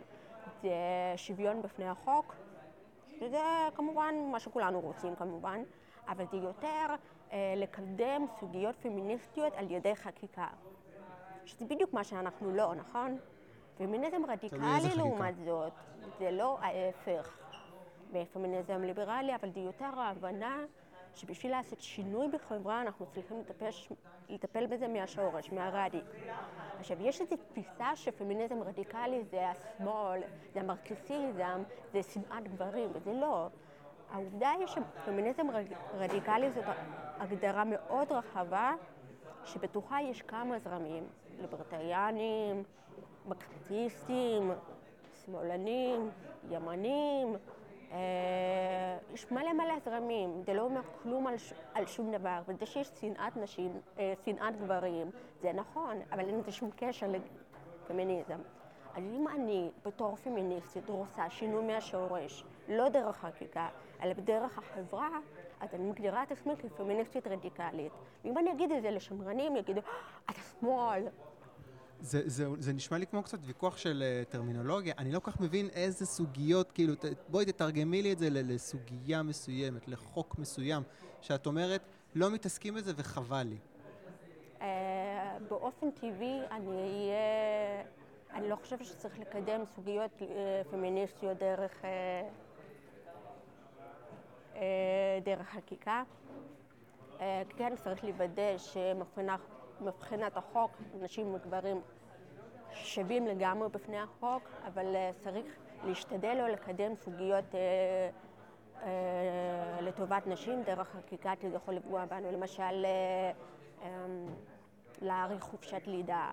זה 0.61 0.73
שוויון 1.15 1.61
בפני 1.61 1.89
החוק, 1.89 2.35
שזה 3.19 3.41
כמובן 3.75 4.15
מה 4.31 4.39
שכולנו 4.39 4.79
רוצים 4.79 5.15
כמובן, 5.15 5.63
אבל 6.07 6.25
זה 6.31 6.37
יותר 6.37 6.95
אה, 7.31 7.53
לקדם 7.57 8.25
סוגיות 8.39 8.75
פמיניסטיות 8.75 9.53
על 9.53 9.71
ידי 9.71 9.95
חקיקה. 9.95 10.47
שזה 11.51 11.65
בדיוק 11.65 11.93
מה 11.93 12.03
שאנחנו 12.03 12.51
לא, 12.51 12.75
נכון? 12.75 13.17
פמיניזם 13.77 14.21
רדיקלי 14.27 14.95
לעומת 14.97 15.35
זאת, 15.45 15.73
זה 16.19 16.31
לא 16.31 16.57
ההפך 16.61 17.37
בפמיניזם 18.11 18.81
ליברלי, 18.81 19.35
אבל 19.35 19.51
זה 19.51 19.59
יותר 19.59 19.99
ההבנה 19.99 20.65
שבשביל 21.15 21.51
לעשות 21.51 21.81
שינוי 21.81 22.27
בחברה 22.27 22.81
אנחנו 22.81 23.05
צריכים 23.05 23.39
לטפש, 23.39 23.91
לטפל 24.29 24.65
בזה 24.65 24.87
מהשורש, 24.87 25.51
מהרדיק. 25.51 26.03
עכשיו, 26.79 27.01
יש 27.01 27.21
איזו 27.21 27.35
תפיסה 27.35 27.95
שפמיניזם 27.95 28.63
רדיקלי 28.63 29.23
זה 29.23 29.49
השמאל, 29.49 30.21
זה 30.53 30.59
המרקסיזם, 30.59 31.63
זה 31.93 32.03
שנאת 32.03 32.47
גברים, 32.47 32.89
וזה 32.93 33.13
לא. 33.13 33.47
העובדה 34.11 34.49
היא 34.49 34.67
שפמיניזם 34.67 35.47
רדיקלי 35.93 36.51
זאת 36.51 36.65
הגדרה 37.19 37.63
מאוד 37.65 38.11
רחבה, 38.11 38.73
שבתוכה 39.45 40.01
יש 40.01 40.21
כמה 40.21 40.59
זרמים, 40.59 41.03
ליברטריאנים, 41.41 42.63
מקטיסטים, 43.25 44.51
שמאלנים, 45.25 46.09
ימנים, 46.49 47.35
אה, 47.91 48.97
יש 49.13 49.31
מלא 49.31 49.53
מלא 49.53 49.79
זרמים, 49.85 50.41
זה 50.45 50.53
לא 50.53 50.61
אומר 50.61 50.81
כלום 51.03 51.27
על, 51.27 51.37
ש, 51.37 51.53
על 51.73 51.85
שום 51.85 52.11
דבר, 52.11 52.41
וזה 52.47 52.65
שיש 52.65 52.91
שנאת 53.01 53.37
נשים, 53.37 53.79
אה, 53.99 54.13
שנאת 54.25 54.57
גברים, 54.61 55.09
זה 55.41 55.53
נכון, 55.53 55.97
אבל 56.11 56.19
אין 56.19 56.39
לזה 56.39 56.51
שום 56.51 56.69
קשר 56.75 57.07
לפמיניזם. 57.85 58.39
אז 58.95 59.03
אם 59.03 59.27
אני 59.27 59.69
בתור 59.85 60.15
פמיניסטית 60.15 60.89
רוצה 60.89 61.29
שינוי 61.29 61.63
מהשורש, 61.63 62.43
לא 62.67 62.89
דרך 62.89 63.17
חקיקה, 63.17 63.69
אלא 64.01 64.13
בדרך 64.13 64.57
החברה, 64.57 65.09
אז 65.59 65.73
אני 65.73 65.83
מגדירה 65.83 66.23
את 66.23 66.31
עצמי 66.31 66.53
כפמיניסטית 66.57 67.27
רדיקלית. 67.27 67.91
ואם 68.23 68.37
אני 68.37 68.51
אגיד 68.51 68.71
את 68.71 68.81
זה 68.81 68.91
לשמרנים, 68.91 69.55
יגידו, 69.55 69.81
אתה 70.25 70.41
שמאל, 70.41 71.03
זה, 72.01 72.21
זה, 72.25 72.47
זה 72.59 72.73
נשמע 72.73 72.97
לי 72.97 73.07
כמו 73.07 73.23
קצת 73.23 73.39
ויכוח 73.41 73.77
של 73.77 74.03
uh, 74.03 74.31
טרמינולוגיה. 74.31 74.93
אני 74.97 75.11
לא 75.11 75.19
כל 75.19 75.31
כך 75.31 75.39
מבין 75.39 75.69
איזה 75.69 76.05
סוגיות, 76.05 76.71
כאילו, 76.71 76.95
ת, 76.95 77.05
בואי 77.29 77.45
תתרגמי 77.45 78.01
לי 78.01 78.13
את 78.13 78.19
זה 78.19 78.27
לסוגיה 78.29 79.23
מסוימת, 79.23 79.87
לחוק 79.87 80.39
מסוים, 80.39 80.83
שאת 81.21 81.45
אומרת, 81.45 81.81
לא 82.15 82.31
מתעסקים 82.31 82.73
בזה 82.73 82.93
וחבל 82.95 83.43
לי. 83.43 83.57
Uh, 84.59 84.63
באופן 85.49 85.91
טבעי 85.91 86.39
אני 86.51 86.67
אהיה... 86.67 87.83
אני 88.33 88.49
לא 88.49 88.55
חושבת 88.55 88.85
שצריך 88.85 89.19
לקדם 89.19 89.61
סוגיות 89.75 90.11
uh, 90.19 90.23
פמיניסטיות 90.71 91.37
דרך, 91.37 91.71
uh, 91.81 91.85
uh, 94.53 94.57
דרך 95.23 95.49
חקיקה. 95.49 96.03
Uh, 97.17 97.21
כן, 97.57 97.73
צריך 97.83 98.03
לוודא 98.03 98.57
שמבחינת 99.81 100.37
החוק, 100.37 100.71
נשים 101.01 101.33
וגברים 101.33 101.81
שווים 102.73 103.27
לגמרי 103.27 103.69
בפני 103.69 103.99
החוק, 103.99 104.49
אבל 104.67 104.85
uh, 104.85 105.23
צריך 105.23 105.45
להשתדל 105.83 106.33
לא 106.33 106.47
לקדם 106.47 106.95
סוגיות 106.95 107.45
uh, 107.51 107.55
uh, 108.79 108.85
לטובת 109.81 110.27
נשים 110.27 110.63
דרך 110.63 110.87
חקיקה, 110.87 111.33
כי 111.39 111.49
זה 111.49 111.55
יכול 111.55 111.73
לפגוע 111.73 112.05
בנו. 112.05 112.31
למשל, 112.31 112.85
um, 113.79 113.85
להאריך 115.01 115.43
חופשת 115.43 115.81
לידה. 115.87 116.29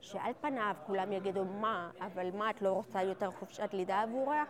שעל 0.00 0.32
פניו 0.40 0.74
כולם 0.86 1.12
יגידו 1.12 1.44
מה, 1.44 1.90
אבל 2.00 2.30
מה, 2.36 2.50
את 2.50 2.62
לא 2.62 2.72
רוצה 2.72 3.02
יותר 3.02 3.30
חופשת 3.30 3.68
לידה 3.72 4.02
עבורך? 4.02 4.48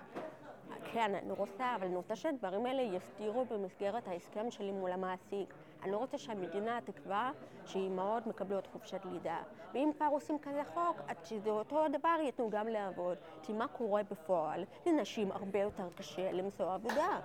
כן, 0.92 1.14
אני 1.14 1.32
רוצה, 1.32 1.75
אבל 1.76 1.87
אני 1.87 1.96
רוצה 1.96 2.16
שהדברים 2.16 2.66
האלה 2.66 2.82
יסתירו 2.82 3.44
במסגרת 3.44 4.08
ההסכם 4.08 4.50
שלי 4.50 4.72
מול 4.72 4.92
המעסיק. 4.92 5.54
אני 5.82 5.92
לא 5.92 5.97
רוצה 5.97 6.18
שהמדינה 6.18 6.78
תקבע 6.85 7.30
שאימהות 7.66 8.26
מקבלות 8.26 8.66
חופשת 8.66 9.00
לידה. 9.04 9.38
ואם 9.75 9.90
כבר 9.97 10.06
עושים 10.11 10.38
כזה 10.38 10.62
חוק, 10.75 10.97
אז 11.08 11.16
שזה 11.25 11.50
אותו 11.50 11.88
דבר 11.92 12.16
ייתנו 12.23 12.50
גם 12.50 12.68
לעבוד. 12.68 13.18
כי 13.42 13.52
מה 13.52 13.68
קורה 13.68 14.02
בפועל? 14.11 14.64
לנשים 14.87 15.32
הרבה 15.32 15.58
יותר 15.58 15.88
קשה 15.97 16.32
למצוא 16.32 16.75
עבודה. 16.75 17.20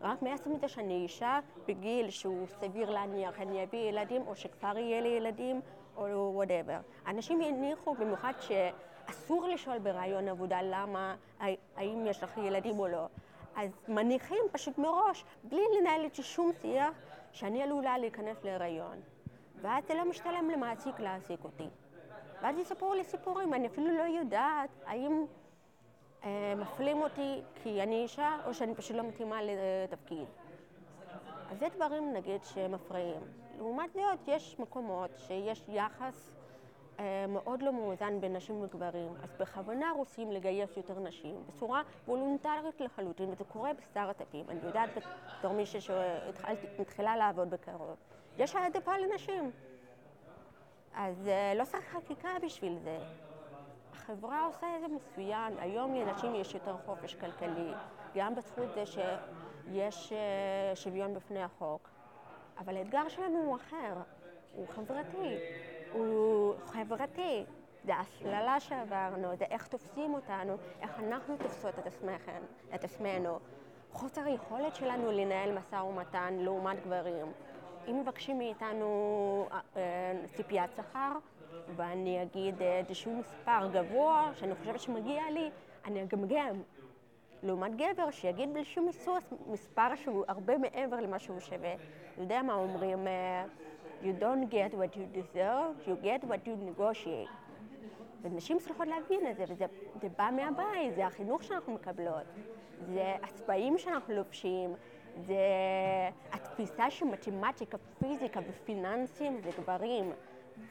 רק 0.00 0.22
מעצם 0.22 0.56
זה 0.56 0.68
שאני 0.68 0.94
אישה 0.94 1.38
בגיל 1.68 2.10
שהוא 2.10 2.46
סביר 2.46 2.90
להניח 2.90 3.40
אני 3.40 3.64
אביא 3.64 3.88
ילדים, 3.88 4.22
או 4.26 4.36
שכבר 4.36 4.78
יהיה 4.78 5.00
לי 5.00 5.08
ילדים, 5.08 5.60
או 5.96 6.30
whatever. 6.34 6.78
אנשים 7.06 7.40
יניחו, 7.40 7.94
במיוחד 7.94 8.32
שאסור 8.40 9.48
לשאול 9.48 9.78
בריאיון 9.78 10.28
עבודה 10.28 10.62
למה, 10.62 11.14
האם 11.76 12.06
יש 12.06 12.22
לך 12.22 12.36
ילדים 12.36 12.78
או 12.78 12.88
לא. 12.88 13.06
אז 13.56 13.70
מניחים 13.88 14.42
פשוט 14.52 14.78
מראש, 14.78 15.24
בלי 15.44 15.62
לנהל 15.80 16.04
איתי 16.04 16.22
שום 16.22 16.52
שיח, 16.62 16.92
שאני 17.36 17.62
עלולה 17.62 17.98
להיכנס 17.98 18.44
להיריון. 18.44 19.00
ואז 19.60 19.84
זה 19.86 19.94
לא 19.94 20.04
משתלם 20.04 20.50
למעסיק 20.50 21.00
להעסיק 21.00 21.44
אותי. 21.44 21.68
ואז 22.42 22.58
יספרו 22.58 22.94
לי 22.94 23.04
סיפורים, 23.04 23.54
אני 23.54 23.66
אפילו 23.66 23.98
לא 23.98 24.02
יודעת 24.02 24.70
האם 24.86 25.24
אה, 26.24 26.54
מפלים 26.56 27.02
אותי 27.02 27.40
כי 27.62 27.82
אני 27.82 28.02
אישה, 28.02 28.36
או 28.46 28.54
שאני 28.54 28.74
פשוט 28.74 28.96
לא 28.96 29.02
מתאימה 29.02 29.38
לתפקיד. 29.42 30.28
אז 31.50 31.58
זה 31.58 31.66
דברים, 31.76 32.12
נגיד, 32.12 32.44
שמפריעים. 32.44 33.20
לעומת 33.58 33.92
זאת, 33.92 34.28
יש 34.28 34.58
מקומות 34.58 35.10
שיש 35.16 35.64
יחס 35.68 36.36
מאוד 37.28 37.62
לא 37.62 37.72
מאוזן 37.72 38.20
בין 38.20 38.36
נשים 38.36 38.62
וגברים, 38.62 39.12
אז 39.22 39.34
בכוונה 39.40 39.92
רוצים 39.96 40.32
לגייס 40.32 40.76
יותר 40.76 40.98
נשים 40.98 41.42
בצורה 41.48 41.82
וולונטרית 42.08 42.80
לחלוטין, 42.80 43.28
וזה 43.30 43.44
קורה 43.44 43.72
בסטארט-אפים. 43.74 44.50
אני 44.50 44.60
יודעת 44.62 44.90
בתור 45.38 45.52
מישהי 45.52 45.80
שמתחילה 45.80 47.16
לעבוד 47.16 47.50
בקרוב. 47.50 47.96
יש 48.38 48.56
העדפה 48.56 48.98
לנשים. 48.98 49.50
אז 50.94 51.28
אה, 51.28 51.52
לא 51.56 51.64
צריך 51.64 51.84
חקיקה 51.96 52.28
בשביל 52.42 52.78
זה. 52.78 52.98
החברה 53.92 54.44
עושה 54.44 54.66
איזה 54.74 54.86
מצוין. 54.88 55.58
היום 55.58 55.94
לנשים 55.94 56.34
יש 56.34 56.54
יותר 56.54 56.76
חופש 56.86 57.14
כלכלי, 57.14 57.72
גם 58.14 58.34
בזכות 58.34 58.74
זה 58.74 58.86
שיש 58.86 60.12
אה, 60.12 60.76
שוויון 60.76 61.14
בפני 61.14 61.42
החוק. 61.42 61.88
אבל 62.58 62.76
האתגר 62.76 63.08
שלנו 63.08 63.38
הוא 63.38 63.56
אחר, 63.56 63.94
הוא 64.54 64.66
חברתי. 64.68 65.36
הוא 65.92 66.54
חברתי. 66.66 67.44
זה 67.84 67.94
ההסללה 67.94 68.60
שעברנו, 68.60 69.36
זה 69.36 69.44
איך 69.44 69.66
תופסים 69.66 70.14
אותנו, 70.14 70.56
איך 70.80 71.00
אנחנו 71.00 71.36
תופסות 71.36 71.74
את, 72.74 72.84
עצמנו. 72.84 73.38
חוסר 73.92 74.24
היכולת 74.24 74.74
שלנו 74.74 75.12
לנהל 75.12 75.58
משא 75.58 75.76
ומתן 75.76 76.34
לעומת 76.34 76.86
גברים. 76.86 77.26
אם 77.88 78.00
מבקשים 78.00 78.38
מאיתנו 78.38 79.48
אה, 79.52 79.60
אה, 79.76 80.26
ציפיית 80.34 80.70
שכר, 80.76 81.12
ואני 81.76 82.22
אגיד 82.22 82.62
איזשהו 82.62 83.16
מספר 83.16 83.68
גבוה 83.72 84.30
שאני 84.34 84.54
חושבת 84.54 84.80
שמגיע 84.80 85.22
לי, 85.30 85.50
אני 85.84 86.02
אגמגם. 86.02 86.62
לעומת 87.42 87.76
גבר 87.76 88.10
שיגיד 88.10 88.54
בלי 88.54 88.64
שום 88.64 88.90
מספר 89.46 89.94
שהוא 89.94 90.24
הרבה 90.28 90.58
מעבר 90.58 91.00
למה 91.00 91.18
שהוא 91.18 91.40
שווה. 91.40 91.74
יודע 92.18 92.42
מה 92.42 92.54
אומרים? 92.54 93.06
You 94.02 94.12
don't 94.20 94.50
get 94.50 94.74
what 94.74 94.96
you 94.96 95.06
deserve, 95.20 95.74
you 95.86 95.96
get 96.02 96.24
what 96.24 96.46
you 96.46 96.56
negotiate. 96.70 97.30
ונשים 98.22 98.58
צריכות 98.58 98.86
להבין 98.86 99.26
את 99.30 99.36
זה, 99.36 99.44
וזה 99.48 99.66
זה 100.00 100.08
בא 100.18 100.30
מהבית, 100.32 100.94
זה 100.94 101.06
החינוך 101.06 101.44
שאנחנו 101.44 101.72
מקבלות, 101.72 102.26
זה 102.86 103.14
הצבעים 103.22 103.78
שאנחנו 103.78 104.14
לובשים, 104.14 104.74
זה 105.16 105.36
התפיסה 106.32 106.90
של 106.90 107.06
מתמטיקה, 107.06 107.78
פיזיקה 107.98 108.40
ופיננסים 108.48 109.40
זה 109.40 109.50
גברים, 109.58 110.12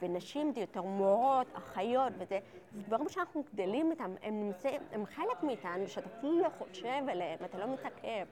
ונשים 0.02 0.52
זה 0.52 0.62
יותר 0.62 0.82
מורות, 0.82 1.48
אחיות, 1.54 2.14
וזה 2.18 2.40
דברים 2.74 3.10
שאנחנו 3.10 3.44
גדלים 3.54 3.92
איתם, 3.92 4.16
הם 4.24 4.46
נמצאים, 4.46 4.82
הם 4.92 5.06
חלק 5.06 5.44
מאיתנו, 5.44 5.88
שאתה 5.88 6.10
אפילו 6.18 6.40
לא 6.40 6.50
חושב 6.50 7.02
עליהם, 7.10 7.40
אתה 7.46 7.58
לא 7.58 7.74
מתעכב, 7.74 8.26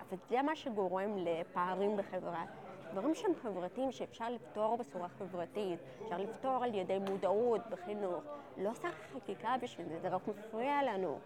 אבל 0.00 0.16
זה 0.28 0.42
מה 0.42 0.56
שגורם 0.56 1.16
לפערים 1.16 1.96
בחברה. 1.96 2.44
דברים 2.92 3.14
שהם 3.14 3.32
חברתיים, 3.42 3.92
שאפשר 3.92 4.30
לפתור 4.30 4.76
בצורה 4.76 5.08
חברתית, 5.08 5.78
אפשר 6.02 6.18
לפתור 6.18 6.64
על 6.64 6.74
ידי 6.74 6.98
מודעות 6.98 7.60
בחינוך. 7.70 8.24
לא 8.56 8.70
צריך 8.72 8.94
חקיקה 9.14 9.56
בשביל 9.62 9.88
זה, 9.88 9.98
זה 10.00 10.08
רק 10.08 10.22
מפריע 10.28 10.82
לנו. 10.82 11.18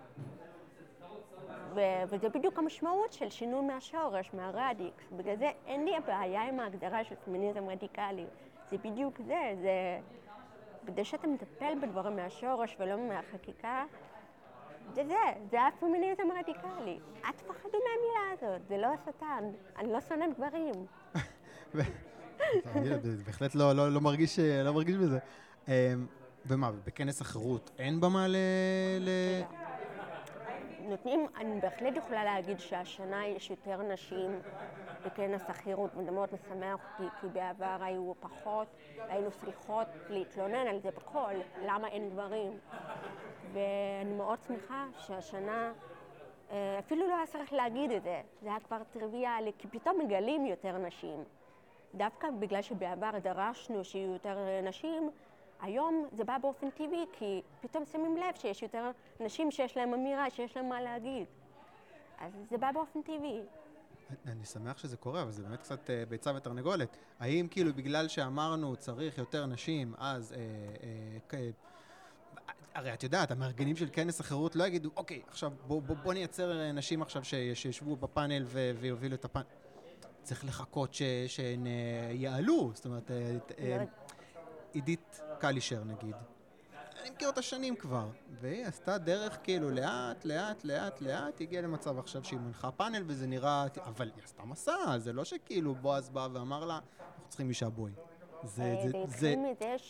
ו- 1.75 2.02
וזה 2.09 2.28
בדיוק 2.28 2.59
המשמעות 2.59 3.12
של 3.12 3.30
שינוי 3.30 3.61
מהשורש, 3.61 4.30
מהרדיקס. 4.35 5.12
בגלל 5.12 5.37
זה 5.37 5.50
אין 5.66 5.85
לי 5.85 5.97
הבעיה 5.97 6.42
עם 6.42 6.61
ההגדרה 6.61 7.04
של 7.04 7.14
פמיניזם 7.25 7.68
רדיקלי. 7.68 8.26
זה 8.71 8.78
בדיוק 8.78 9.18
זה, 9.18 9.54
זה... 9.62 10.00
כדי 10.87 11.04
שאתה 11.04 11.26
מטפל 11.26 11.75
בדברים 11.83 12.16
מהשורש 12.16 12.76
ולא 12.78 12.97
מהחקיקה, 13.09 13.85
זה 14.92 15.04
זה, 15.06 15.14
זה 15.50 15.66
הפמיניזם 15.66 16.30
הרדיקלי. 16.30 16.99
אל 17.25 17.33
תפחדו 17.33 17.78
מהמילה 17.78 18.33
הזאת, 18.33 18.68
זה 18.68 18.78
לא 18.78 18.87
השטן, 18.87 19.50
אני 19.78 19.92
לא 19.92 20.00
שונאת 20.00 20.38
גברים. 20.38 20.87
בהחלט 23.26 23.54
לא, 23.54 23.73
לא, 23.73 23.93
לא, 23.93 24.00
מרגיש, 24.00 24.38
לא 24.38 24.73
מרגיש 24.73 24.97
בזה. 24.97 25.19
אמ, 25.69 25.73
ומה, 26.47 26.71
בכנס 26.85 27.21
החירות 27.21 27.71
אין 27.78 28.00
במה 28.00 28.28
ל... 28.28 28.37
ל... 29.00 29.11
נותנים, 30.88 31.26
אני 31.37 31.61
בהחלט 31.61 31.97
יכולה 31.97 32.25
להגיד 32.25 32.61
שהשנה 32.61 33.26
יש 33.26 33.50
יותר 33.50 33.83
נשים 33.83 34.40
בכנס 35.07 35.43
החירות, 35.49 35.90
וזה 35.97 36.11
מאוד 36.11 36.28
משמח 36.33 36.81
אותי, 36.93 37.11
כי 37.21 37.26
בעבר 37.33 37.76
היו 37.81 38.12
פחות, 38.21 38.66
והיינו 38.99 39.31
צריכות 39.31 39.87
להתלונן 40.09 40.66
על 40.66 40.81
זה 40.81 40.90
בקול, 40.90 41.33
למה 41.66 41.88
אין 41.88 42.11
גברים. 42.11 42.59
ואני 43.52 44.14
מאוד 44.16 44.38
שמחה 44.49 44.87
שהשנה, 44.99 45.73
אה, 46.50 46.78
אפילו 46.78 47.09
לא 47.09 47.16
היה 47.16 47.26
צריך 47.26 47.52
להגיד 47.52 47.90
את 47.90 48.02
זה, 48.02 48.21
זה 48.43 48.49
היה 48.49 48.61
כבר 48.61 48.83
טריוויאלי, 48.93 49.52
כי 49.59 49.69
פתאום 49.69 50.00
מגלים 50.04 50.47
יותר 50.47 50.78
נשים. 50.78 51.25
דווקא 51.97 52.29
בגלל 52.39 52.63
שבעבר 52.63 53.11
דרשנו 53.23 53.85
שיהיו 53.85 54.13
יותר 54.13 54.37
נשים, 54.63 55.11
היום 55.61 56.09
זה 56.13 56.25
בא 56.25 56.39
באופן 56.39 56.71
טבעי, 56.71 57.05
כי 57.13 57.43
פתאום 57.61 57.85
שמים 57.93 58.17
לב 58.17 58.35
שיש 58.35 58.63
יותר 58.63 58.91
נשים 59.21 59.51
שיש 59.51 59.77
להן 59.77 59.95
אמירה, 59.95 60.31
שיש 60.31 60.57
להן 60.57 60.69
מה 60.69 60.83
להגיד. 60.83 61.27
אז 62.19 62.33
זה 62.51 62.59
בא 62.59 62.73
באופן 62.73 63.03
טבעי. 63.03 63.41
אני 64.27 64.45
שמח 64.45 64.79
שזה 64.79 64.97
קורה, 64.97 65.23
אבל 65.23 65.31
זה 65.31 65.43
באמת 65.43 65.61
קצת 65.61 65.91
אה, 65.91 66.05
ביצה 66.09 66.33
ותרנגולת. 66.37 66.97
האם 67.21 67.49
כאילו 67.51 67.75
בגלל 67.75 68.09
שאמרנו 68.09 68.77
צריך 68.77 69.19
יותר 69.19 69.47
נשים, 69.47 69.95
אז... 69.99 70.33
אה, 70.33 70.39
אה, 71.33 71.39
אה, 71.39 71.51
הרי 72.75 72.95
את 72.95 73.03
יודעת, 73.03 73.31
המארגנים 73.31 73.77
של 73.77 73.89
כנס 73.93 74.21
החירות 74.21 74.57
לא 74.57 74.65
יגידו, 74.65 74.91
אוקיי, 74.97 75.23
עכשיו 75.29 75.53
בוא, 75.67 75.83
בוא, 75.83 75.97
בוא 75.97 76.15
נייצר 76.15 76.61
אה, 76.61 76.73
נשים 76.73 77.03
עכשיו 77.03 77.23
שישבו 77.55 77.97
בפאנל 77.97 78.45
ויובילו 78.81 79.15
את 79.15 79.25
הפאנל. 79.25 79.45
צריך 80.25 80.45
לחכות 80.45 80.95
ש- 80.95 81.02
שהן 81.26 81.66
אה, 81.66 81.73
יעלו, 82.12 82.71
זאת 82.75 82.87
אומרת, 82.87 83.11
אה, 83.11 83.16
אה, 83.59 83.76
לא- 83.78 83.85
עידית 84.73 85.21
קלישר 85.38 85.85
נגיד. 85.85 86.14
אני 87.02 87.11
מכיר 87.11 87.28
אותה 87.28 87.43
שנים 87.43 87.76
כבר, 87.76 88.07
והיא 88.40 88.66
עשתה 88.66 88.99
דרך 88.99 89.38
כאילו 89.43 89.71
לאט, 89.71 90.25
לאט, 90.25 90.64
לאט, 90.64 91.00
לאט, 91.00 91.40
הגיעה 91.40 91.62
למצב 91.62 91.99
עכשיו 91.99 92.25
שהיא 92.25 92.38
מנחה 92.38 92.71
פאנל 92.71 93.02
וזה 93.07 93.26
נראה, 93.26 93.66
אבל 93.85 94.11
היא 94.16 94.25
עשתה 94.25 94.45
מסע, 94.45 94.99
זה 94.99 95.12
לא 95.12 95.25
שכאילו 95.25 95.75
בועז 95.75 96.11
בא 96.11 96.28
ואמר 96.33 96.64
לה, 96.64 96.75
אנחנו 96.75 97.28
צריכים 97.28 97.49
אישה 97.49 97.69
בואי. 97.69 97.93
זה, 98.43 98.76
זה, 98.83 98.90
זה 99.07 99.35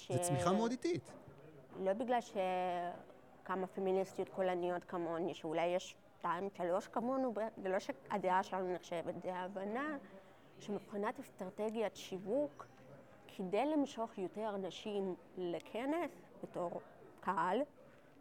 זה, 0.09 0.19
צמיחה 0.19 0.53
מאוד 0.53 0.71
איטית. 0.71 1.11
לא 1.81 1.93
בגלל 1.93 2.19
שכמה 2.21 3.67
פמיניסטיות 3.67 4.29
קולניות 4.29 4.85
כמוני, 4.85 5.35
שאולי 5.35 5.67
יש 5.67 5.97
שתיים, 6.19 6.49
שלוש 6.57 6.87
כמונו, 6.89 7.35
זה 7.63 7.69
לא 7.69 7.79
שהדעה 7.79 8.43
שלנו 8.43 8.75
נחשבת, 8.75 9.15
זה 9.23 9.35
ההבנה 9.35 9.97
שמבחינת 10.61 11.21
אסטרטגיית 11.21 11.97
שיווק, 11.97 12.67
כדי 13.37 13.67
למשוך 13.67 14.19
יותר 14.19 14.57
נשים 14.57 15.15
לכנס 15.37 16.11
בתור 16.43 16.81
קהל, 17.21 17.61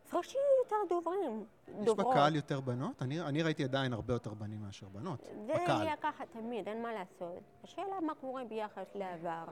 צריך 0.04 0.24
שיהיו 0.30 0.44
יותר 0.64 0.76
דוברים, 0.90 1.46
יש 1.68 1.86
דוברות. 1.86 2.16
בקהל 2.16 2.36
יותר 2.36 2.60
בנות? 2.60 3.02
אני, 3.02 3.22
אני 3.22 3.44
ראיתי 3.44 3.64
עדיין 3.64 3.94
הרבה 3.94 4.14
יותר 4.14 4.34
בנים 4.34 4.62
מאשר 4.62 4.88
בנות. 4.88 5.30
זה 5.46 5.54
בקהל. 5.54 5.82
יהיה 5.84 5.96
ככה 6.02 6.24
תמיד, 6.26 6.68
אין 6.68 6.82
מה 6.82 6.94
לעשות. 6.94 7.42
השאלה 7.64 8.00
מה 8.00 8.16
קורה 8.16 8.44
ביחס 8.46 8.96
לעבר. 8.96 9.44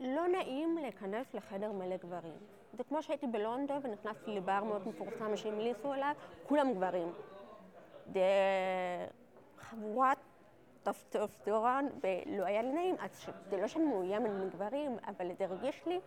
לא 0.00 0.28
נעים 0.28 0.78
להיכנס 0.82 1.34
לחדר 1.34 1.72
מלא 1.72 1.96
גברים. 1.96 2.38
זה 2.72 2.84
כמו 2.84 3.02
שהייתי 3.02 3.26
בלונדון 3.26 3.80
ונכנסתי 3.84 4.30
לבר 4.30 4.64
מאוד 4.64 4.88
מפורסם 4.88 5.36
שהמליצו 5.36 5.92
עליו, 5.92 6.14
כולם 6.48 6.74
גברים. 6.74 7.12
זה 8.12 8.22
חבורת 9.60 10.18
טסטוסטרון, 10.82 11.88
ולא 12.00 12.44
היה 12.44 12.62
לי 12.62 12.72
נעים, 12.72 12.96
אז 13.00 13.26
זה 13.50 13.56
לא 13.56 13.66
שאני 13.66 13.84
מאוימת 13.84 14.30
מגברים, 14.30 14.96
אבל 15.06 15.32
זה 15.38 15.44
הרגיש 15.44 15.86
לי, 15.86 16.00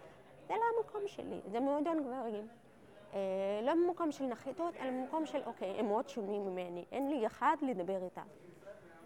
זה 0.48 0.53
לא 0.53 0.63
המקום 0.77 1.01
שלי, 1.08 1.39
זה 1.51 1.60
מועדון 1.60 2.03
גברים. 2.03 2.48
אה, 3.13 3.20
לא 3.63 3.74
ממקום 3.74 4.12
של 4.12 4.25
נחיתות, 4.25 4.74
אלא 4.79 4.91
ממקום 4.91 5.25
של, 5.25 5.41
אוקיי, 5.46 5.79
הם 5.79 5.88
מאוד 5.88 6.10
שונים 6.10 6.46
ממני, 6.46 6.86
אין 6.91 7.10
לי 7.10 7.27
אחד 7.27 7.55
לדבר 7.62 8.03
איתם. 8.03 8.27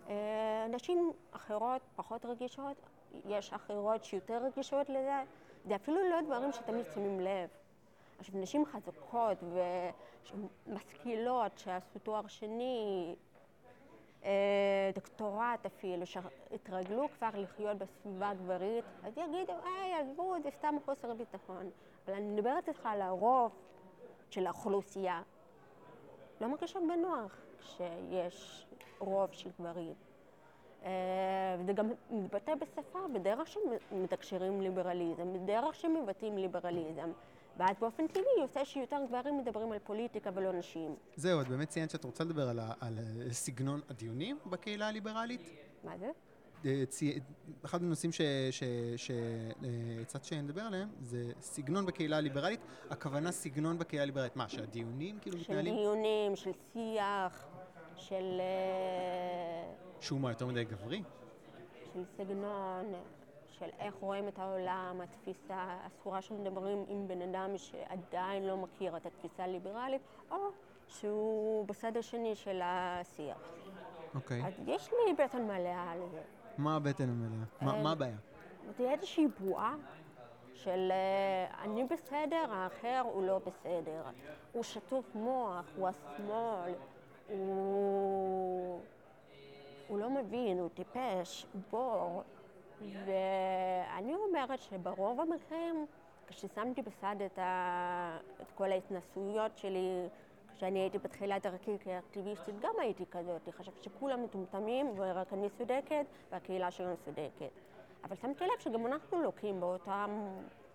אה, 0.09 0.67
נשים 0.69 1.11
אחרות 1.31 1.81
פחות 1.95 2.25
רגישות, 2.25 2.77
יש 3.25 3.53
אחרות 3.53 4.03
שיותר 4.03 4.43
רגישות 4.43 4.89
לזה, 4.89 5.23
זה 5.65 5.75
אפילו 5.75 6.09
לא 6.09 6.21
דברים 6.21 6.51
שתמיד 6.51 6.85
שמים 6.93 7.19
לב. 7.19 7.49
עכשיו, 8.19 8.35
נשים 8.37 8.65
חזקות 8.65 9.37
ומשכילות 10.67 11.57
שעשו 11.57 11.99
תואר 11.99 12.27
שני, 12.27 13.15
דוקטורט 14.95 15.65
אפילו, 15.65 16.05
שהתרגלו 16.05 17.07
כבר 17.17 17.29
לחיות 17.33 17.77
בסביבה 17.77 18.33
גברית, 18.33 18.85
אז 19.03 19.17
יגידו, 19.17 19.53
היי, 19.63 19.93
עזבו, 19.93 20.35
זה 20.43 20.49
סתם 20.51 20.75
חוסר 20.85 21.13
ביטחון. 21.13 21.69
אבל 22.05 22.13
אני 22.13 22.33
מדברת 22.33 22.67
איתך 22.67 22.85
על 22.85 23.01
הרוב 23.01 23.51
של 24.29 24.47
האוכלוסייה. 24.47 25.21
לא 26.41 26.47
מרגישות 26.47 26.83
בנוח 26.87 27.41
כשיש 27.59 28.67
רוב 28.99 29.31
של 29.31 29.49
גברים. 29.59 29.93
אה, 30.83 31.55
וזה 31.59 31.73
גם 31.73 31.89
מתבטא 32.09 32.55
בשפה, 32.55 32.99
בדרך 33.13 33.47
שמתקשרים 33.47 34.61
ליברליזם, 34.61 35.33
בדרך 35.33 35.75
שמבטאים 35.75 36.37
ליברליזם. 36.37 37.11
ואז 37.59 37.75
באופן 37.79 38.07
טבעי 38.07 38.41
יוצא 38.41 38.65
שיותר 38.65 38.97
גברים 39.09 39.37
מדברים 39.37 39.71
על 39.71 39.79
פוליטיקה 39.79 40.29
ולא 40.33 40.51
נשים. 40.51 40.95
זהו, 41.15 41.41
את 41.41 41.47
באמת 41.47 41.69
ציינת 41.69 41.89
שאת 41.89 42.03
רוצה 42.03 42.23
לדבר 42.23 42.49
על, 42.49 42.59
על 42.79 42.99
אה, 42.99 43.33
סגנון 43.33 43.81
הדיונים 43.89 44.37
בקהילה 44.45 44.87
הליברלית? 44.87 45.41
מה 45.83 45.97
זה? 45.97 46.11
אה, 46.65 46.83
צי... 46.89 47.19
אחד 47.65 47.83
הנושאים 47.83 48.11
שהצעת 48.97 50.25
שנדבר 50.25 50.61
עליהם 50.61 50.89
זה 51.01 51.31
סגנון 51.41 51.85
בקהילה 51.85 52.17
הליברלית. 52.17 52.59
הכוונה 52.89 53.31
סגנון 53.31 53.79
בקהילה 53.79 54.03
הליברלית. 54.03 54.35
מה, 54.35 54.49
שהדיונים 54.49 55.19
כאילו 55.21 55.37
של 55.37 55.43
מתנהלים? 55.43 55.75
דיונים, 55.75 56.35
של 56.35 56.51
שיח, 56.73 57.47
של, 57.95 58.39
אה, 58.39 59.73
שהוא 59.99 60.19
מה, 60.19 60.29
יותר 60.31 60.45
מדי 60.45 60.63
גברי? 60.63 61.03
של 61.93 62.03
סגנון, 62.17 62.85
של 63.59 63.69
איך 63.79 63.95
רואים 63.99 64.27
את 64.27 64.39
העולם, 64.39 65.01
התפיסה, 65.03 65.77
אסורה 65.87 66.21
שמדברים 66.21 66.85
עם 66.87 67.07
בן 67.07 67.21
אדם 67.21 67.57
שעדיין 67.57 68.47
לא 68.47 68.57
מכיר 68.57 68.97
את 68.97 69.05
התפיסה 69.05 69.43
הליברלית, 69.43 70.01
או 70.31 70.37
שהוא 70.87 71.67
בצד 71.67 71.97
השני 71.97 72.35
של 72.35 72.61
השיח. 72.63 73.37
אוקיי. 74.15 74.45
אז 74.45 74.53
יש 74.67 74.89
לי 74.91 75.13
בטן 75.13 75.41
מלאה 75.47 75.91
על 75.91 75.99
זה. 76.11 76.21
מה 76.57 76.75
הבטן 76.75 77.03
המלאה? 77.09 77.45
מה- 77.61 77.73
אה, 77.77 77.83
מה 77.83 77.91
הבעיה? 77.91 78.17
זה 78.77 78.91
איזושהי 78.91 79.27
בועה 79.39 79.75
של 80.53 80.91
אה, 80.91 81.63
אני 81.63 81.83
בסדר, 81.83 82.45
האחר 82.51 83.01
הוא 83.13 83.23
לא 83.23 83.39
בסדר. 83.39 84.03
הוא 84.51 84.63
שטוף 84.63 85.15
מוח, 85.15 85.65
הוא 85.77 85.87
השמאל, 85.87 86.73
הוא, 87.29 88.81
הוא 89.87 89.99
לא 89.99 90.09
מבין, 90.09 90.59
הוא 90.59 90.69
טיפש, 90.69 91.45
הוא 91.53 91.61
בור. 91.71 92.23
ואני 92.81 94.15
אומרת 94.15 94.59
שברוב 94.59 95.19
המקרים, 95.19 95.85
כששמתי 96.27 96.81
בצד 96.81 97.15
את, 97.25 97.39
ה... 97.39 98.17
את 98.41 98.51
כל 98.51 98.71
ההתנסויות 98.71 99.57
שלי, 99.57 100.07
כשאני 100.55 100.79
הייתי 100.79 100.97
בתחילת 100.97 101.41
דרכי 101.45 101.77
כאקטיביסטית, 101.79 102.55
גם 102.59 102.73
הייתי 102.81 103.05
כזאת, 103.11 103.49
חשבתי 103.51 103.83
שכולם 103.83 104.23
מטומטמים 104.23 104.93
ורק 104.95 105.33
אני 105.33 105.49
צודקת 105.49 106.05
והקהילה 106.31 106.71
שלנו 106.71 106.97
צודקת. 106.97 107.49
אבל 108.03 108.15
שמתי 108.15 108.43
לב 108.43 108.59
שגם 108.59 108.85
אנחנו 108.85 109.21
לוקים 109.21 109.59
באותן 109.59 110.09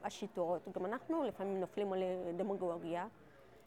השיטות, 0.04 0.68
גם 0.72 0.86
אנחנו 0.86 1.24
לפעמים 1.24 1.60
נופלים 1.60 1.92
על 1.92 2.02
דמגוגיה, 2.36 3.06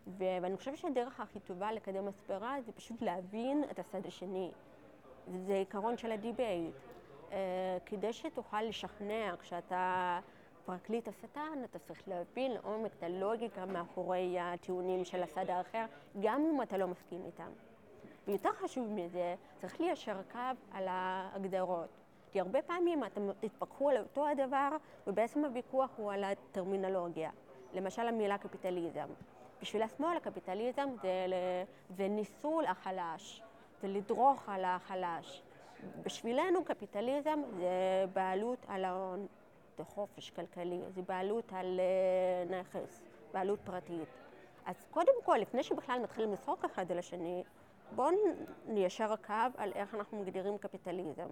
ו- 0.08 0.38
ואני 0.42 0.58
חושבת 0.58 0.78
שהדרך 0.78 1.20
הכי 1.20 1.40
טובה 1.40 1.72
לקדם 1.72 2.08
הסברה 2.08 2.58
זה 2.66 2.72
פשוט 2.72 3.02
להבין 3.02 3.64
את 3.72 3.80
הצד 3.80 4.06
השני. 4.06 4.52
זה 5.28 5.54
עיקרון 5.54 5.98
של 5.98 6.12
ה 6.12 6.20
debate. 6.20 6.76
אה, 7.30 7.34
כדי 7.86 8.14
שתוכל 8.14 8.62
לשכנע 8.62 9.36
כשאתה 9.40 10.20
פרקליט 10.66 11.08
השטן, 11.08 11.64
אתה 11.64 11.80
צריך 11.80 12.08
להבין 12.08 12.52
לעומק 12.52 12.92
את 12.98 13.04
הלוגיקה 13.04 13.66
מאחורי 13.66 14.40
הטיעונים 14.40 15.06
של 15.06 15.24
הצד 15.24 15.50
האחר, 15.50 15.86
גם 16.20 16.46
אם 16.46 16.62
אתה 16.62 16.78
לא 16.78 16.88
מסכים 16.88 17.26
איתם. 17.26 17.50
ויותר 18.28 18.54
חשוב 18.54 18.88
מזה, 18.90 19.36
צריך 19.56 19.80
ליישר 19.80 20.18
קו 20.32 20.40
על 20.72 20.88
ההגדרות. 20.88 21.90
כי 22.32 22.40
הרבה 22.40 22.62
פעמים 22.62 23.04
אתם 23.04 23.22
תתווכחו 23.40 23.90
על 23.90 23.98
אותו 23.98 24.28
הדבר, 24.28 24.70
ובעצם 25.08 25.46
הוויכוח 25.46 25.92
הוא 25.98 26.12
על 26.12 26.24
הטרמינולוגיה. 26.24 27.32
למשל 27.74 28.08
המילה 28.08 28.38
קפיטליזם. 28.38 29.08
בשביל 29.62 29.82
השמאל 29.82 30.18
הקפיטליזם 30.18 30.90
זה, 31.02 31.26
זה 31.90 32.08
ניסול 32.08 32.66
החלש, 32.66 33.42
זה 33.82 33.88
לדרוך 33.88 34.50
על 34.50 34.66
החלש. 34.66 35.44
בשבילנו 36.04 36.66
קפיטליזם 36.66 37.40
זה 37.58 38.06
בעלות 38.14 38.66
על 38.68 38.86
ההון, 38.86 39.28
זה 39.78 39.84
חופש 39.84 40.30
כלכלי, 40.30 40.82
זה 40.96 41.02
בעלות 41.02 41.54
על 41.54 41.80
אה, 41.80 42.60
נכס, 42.60 43.02
בעלות 43.34 43.60
פרטית. 43.64 44.10
אז 44.66 44.76
קודם 44.92 45.14
כל, 45.26 45.38
לפני 45.42 45.64
שבכלל 45.64 46.00
מתחילים 46.04 46.34
לצחוק 46.34 46.66
אחד 46.66 46.92
על 46.92 47.00
השני, 47.00 47.44
בואו 47.96 48.10
ניישר 48.68 49.16
קו 49.16 49.34
על 49.58 49.72
איך 49.76 49.96
אנחנו 49.96 50.22
מגדירים 50.22 50.58
קפיטליזם. 50.58 51.28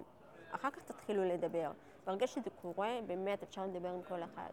אחר 0.51 0.71
כך 0.71 0.83
תתחילו 0.83 1.23
לדבר. 1.23 1.71
ברגע 2.05 2.27
שזה 2.27 2.49
קורה, 2.61 2.99
באמת 3.07 3.43
אפשר 3.43 3.65
לדבר 3.65 3.89
עם 3.89 4.01
כל 4.07 4.23
אחד. 4.23 4.49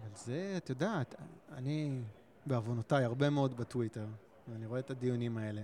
אבל 0.00 0.08
זה, 0.14 0.54
את 0.56 0.70
יודעת, 0.70 1.14
אני, 1.52 2.00
בעוונותיי, 2.46 3.04
הרבה 3.04 3.30
מאוד 3.30 3.56
בטוויטר, 3.56 4.06
ואני 4.48 4.66
רואה 4.66 4.80
את 4.80 4.90
הדיונים 4.90 5.38
האלה. 5.38 5.62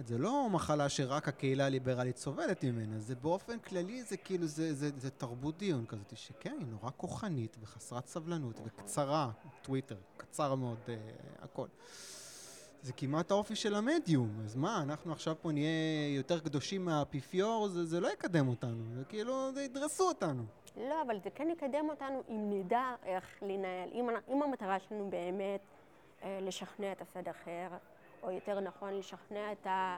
זה 0.00 0.18
לא 0.18 0.48
מחלה 0.50 0.88
שרק 0.88 1.28
הקהילה 1.28 1.66
הליברלית 1.66 2.16
סובלת 2.16 2.64
ממנה, 2.64 2.98
זה 2.98 3.14
באופן 3.14 3.58
כללי, 3.58 4.02
זה 4.02 4.16
כאילו, 4.16 4.46
זה, 4.46 4.74
זה, 4.74 4.90
זה 4.96 5.10
תרבות 5.10 5.58
דיון 5.58 5.86
כזאת, 5.86 6.12
שכן, 6.16 6.56
היא 6.58 6.66
נורא 6.66 6.90
כוחנית 6.96 7.56
וחסרת 7.60 8.06
סבלנות 8.06 8.60
וקצרה, 8.64 9.30
טוויטר, 9.62 9.96
קצר 10.16 10.54
מאוד, 10.54 10.78
אה, 10.88 10.96
הכל. 11.42 11.66
זה 12.82 12.92
כמעט 12.92 13.30
האופי 13.30 13.56
של 13.56 13.74
המדיום, 13.74 14.40
אז 14.44 14.56
מה, 14.56 14.82
אנחנו 14.82 15.12
עכשיו 15.12 15.34
פה 15.42 15.52
נהיה 15.52 16.14
יותר 16.16 16.40
קדושים 16.40 16.84
מהאפיפיור, 16.84 17.68
זה, 17.68 17.84
זה 17.84 18.00
לא 18.00 18.08
יקדם 18.12 18.48
אותנו, 18.48 18.84
זה 18.94 19.04
כאילו, 19.04 19.52
זה 19.54 19.62
ידרסו 19.62 20.08
אותנו. 20.08 20.42
לא, 20.76 21.02
אבל 21.06 21.16
זה 21.24 21.30
כן 21.30 21.48
יקדם 21.50 21.86
אותנו 21.90 22.22
אם 22.28 22.50
נדע 22.50 22.94
איך 23.04 23.24
לנהל. 23.42 23.88
אם, 23.92 24.08
אם 24.28 24.42
המטרה 24.42 24.78
שלנו 24.80 25.10
באמת 25.10 25.60
אה, 26.22 26.38
לשכנע 26.42 26.92
את 26.92 27.00
הצד 27.00 27.28
אחר, 27.28 27.68
או 28.22 28.30
יותר 28.30 28.60
נכון, 28.60 28.94
לשכנע 28.94 29.52
את, 29.52 29.66
ה, 29.66 29.96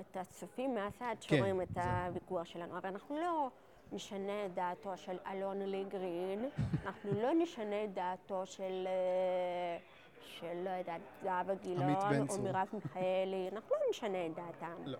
את 0.00 0.16
הצופים 0.16 0.74
מהצד 0.74 1.14
כן, 1.20 1.36
שרואים 1.36 1.60
את 1.62 1.68
זה- 1.74 1.82
הוויכוח 2.06 2.44
שלנו. 2.44 2.78
אבל 2.78 2.88
אנחנו 2.88 3.16
לא 3.20 3.48
נשנה 3.92 4.46
את 4.46 4.54
דעתו 4.54 4.96
של 4.96 5.16
אלון 5.26 5.62
ליגרין, 5.62 6.48
אנחנו 6.86 7.22
לא 7.22 7.30
נשנה 7.34 7.84
את 7.84 7.94
דעתו 7.94 8.46
של, 8.46 8.86
אה, 8.86 9.78
של 10.20 10.62
לא 10.64 10.70
יודעת, 10.70 11.00
זהבה 11.22 11.54
גילאון, 11.54 11.90
או. 12.28 12.42
מרב 12.42 12.68
מיכאלי, 12.72 13.48
אנחנו 13.52 13.70
לא 13.76 13.90
נשנה 13.90 14.26
את 14.26 14.34
דעתם. 14.34 14.82
לא. 14.84 14.98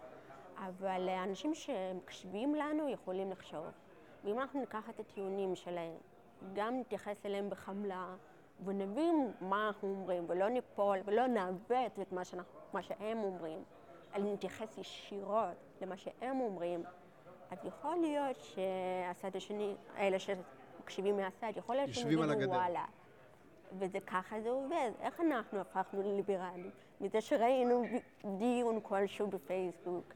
אבל 0.57 1.09
אה, 1.09 1.25
אנשים 1.25 1.55
שמקשיבים 1.55 2.55
לנו 2.55 2.89
יכולים 2.89 3.31
לחשוב. 3.31 3.67
ואם 4.25 4.39
אנחנו 4.41 4.61
ניקח 4.61 4.89
את 4.91 5.01
הטיעונים 5.01 5.55
שלהם, 5.57 5.93
גם 6.55 6.79
נתייחס 6.81 7.27
אליהם 7.27 7.51
בחמלה, 7.51 8.15
ונבין 8.65 9.33
מה 9.41 9.67
אנחנו 9.67 9.89
אומרים, 9.89 10.25
ולא 10.29 10.49
ניפול, 10.49 10.99
ולא 11.05 11.27
נעוות 11.27 11.99
את 12.03 12.13
מה, 12.13 12.25
שאנחנו, 12.25 12.59
מה 12.73 12.83
שהם 12.83 13.19
אומרים, 13.19 13.59
אלא 14.15 14.33
נתייחס 14.33 14.79
ישירות 14.79 15.57
למה 15.81 15.97
שהם 15.97 16.41
אומרים, 16.41 16.85
אז 17.51 17.59
יכול 17.65 17.97
להיות 17.97 18.37
שהצד 18.41 19.37
השני, 19.37 19.75
אלה 19.99 20.17
שמקשיבים 20.19 21.17
מהצד, 21.17 21.53
יכול 21.57 21.77
להיות 21.77 21.95
שהם 21.95 22.09
יגידו. 22.09 22.51
וואלה. 22.51 22.85
וזה 23.79 24.01
ככה 24.01 24.41
זה 24.41 24.51
עובד. 24.51 24.91
איך 25.01 25.21
אנחנו 25.21 25.61
הפכנו 25.61 26.03
לליברלים? 26.03 26.71
מזה 27.01 27.21
שראינו 27.21 27.85
דיון 28.39 28.81
כלשהו 28.83 29.27
בפייסבוק, 29.27 30.15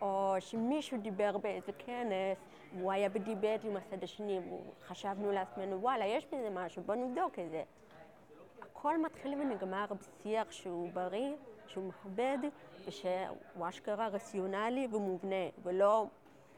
או 0.00 0.34
שמישהו 0.38 0.98
דיבר 0.98 1.38
באיזה 1.38 1.72
כנס, 1.72 2.38
והוא 2.76 2.92
היה 2.92 3.08
בדיבייט 3.08 3.64
עם 3.64 3.76
הצד 3.76 4.02
השני, 4.02 4.40
וחשבנו 4.80 5.32
לעצמנו, 5.32 5.80
וואלה, 5.80 6.06
יש 6.06 6.26
בזה 6.26 6.50
משהו, 6.52 6.82
בוא 6.82 6.94
נבדוק 6.94 7.38
את 7.38 7.50
זה. 7.50 7.62
הכל 8.62 9.02
מתחיל 9.02 9.34
ונגמר 9.40 9.86
בשיח 10.00 10.50
שהוא 10.50 10.90
בריא, 10.92 11.34
שהוא 11.66 11.88
מכבד, 11.88 12.38
ושהוא 12.86 13.68
אשכרה 13.68 14.08
רציונלי 14.08 14.88
ומובנה, 14.92 15.48
ולא 15.62 16.06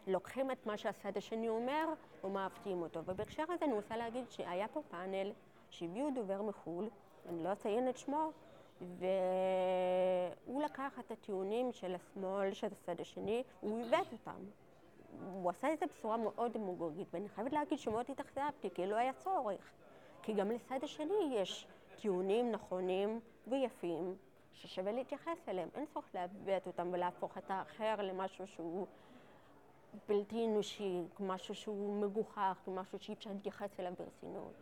לוקחים 0.06 0.50
את 0.50 0.66
מה 0.66 0.76
שהצד 0.76 1.16
השני 1.16 1.48
אומר 1.48 1.88
ומעוותים 2.24 2.82
אותו. 2.82 3.00
ובהקשר 3.04 3.44
הזה 3.48 3.64
אני 3.64 3.72
רוצה 3.72 3.96
להגיד 3.96 4.30
שהיה 4.30 4.68
פה 4.68 4.82
פאנל 4.90 5.32
שהביאו 5.70 6.10
דובר 6.14 6.42
מחו"ל, 6.42 6.88
אני 7.28 7.44
לא 7.44 7.52
אציין 7.52 7.88
את 7.88 7.96
שמו, 7.98 8.30
והוא 8.80 10.62
לקח 10.62 10.98
את 10.98 11.10
הטיעונים 11.10 11.72
של 11.72 11.94
השמאל, 11.94 12.52
של 12.52 12.66
הצד 12.66 13.00
השני, 13.00 13.42
הוא 13.60 13.78
עיוות 13.78 14.12
אותם. 14.12 14.40
הוא 15.32 15.50
עשה 15.50 15.72
את 15.72 15.78
זה 15.78 15.86
בצורה 15.86 16.16
מאוד 16.16 16.52
דמוגוגית, 16.52 17.08
ואני 17.10 17.28
חייבת 17.28 17.52
להגיד 17.52 17.78
שמאוד 17.78 18.06
התאכזבתי, 18.08 18.70
כי 18.74 18.86
לא 18.86 18.96
היה 18.96 19.12
צורך. 19.12 19.72
כי 20.22 20.32
גם 20.32 20.50
לצד 20.50 20.78
השני 20.82 21.34
יש 21.34 21.66
טיעונים 22.00 22.52
נכונים 22.52 23.20
ויפים 23.46 24.16
ששווה 24.52 24.92
להתייחס 24.92 25.48
אליהם. 25.48 25.68
אין 25.74 25.86
צורך 25.86 26.14
לעוות 26.14 26.66
אותם 26.66 26.88
ולהפוך 26.92 27.38
את 27.38 27.50
האחר 27.50 28.02
למשהו 28.02 28.46
שהוא 28.46 28.86
בלתי 30.08 30.46
אנושי, 30.46 31.02
כמשהו 31.14 31.54
שהוא 31.54 32.02
מגוחך, 32.02 32.58
כמשהו 32.64 32.98
שאי 32.98 33.14
אפשר 33.14 33.30
להתייחס 33.30 33.80
אליו 33.80 33.92
ברצינות. 33.98 34.52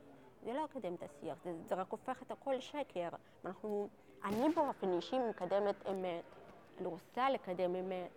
זה 0.45 0.53
לא 0.53 0.65
יקדם 0.65 0.95
את 0.95 1.03
השיח, 1.03 1.39
זה, 1.45 1.55
זה 1.65 1.75
רק 1.75 1.91
הופך 1.91 2.23
את 2.23 2.31
הכל 2.31 2.53
לשקר. 2.53 3.09
אנחנו, 3.45 3.89
אני 4.25 4.49
באופן 4.55 4.93
אישי 4.93 5.17
מקדמת 5.31 5.87
אמת. 5.91 6.25
אני 6.79 6.87
רוצה 6.87 7.31
לקדם 7.31 7.77
אמת. 7.77 8.11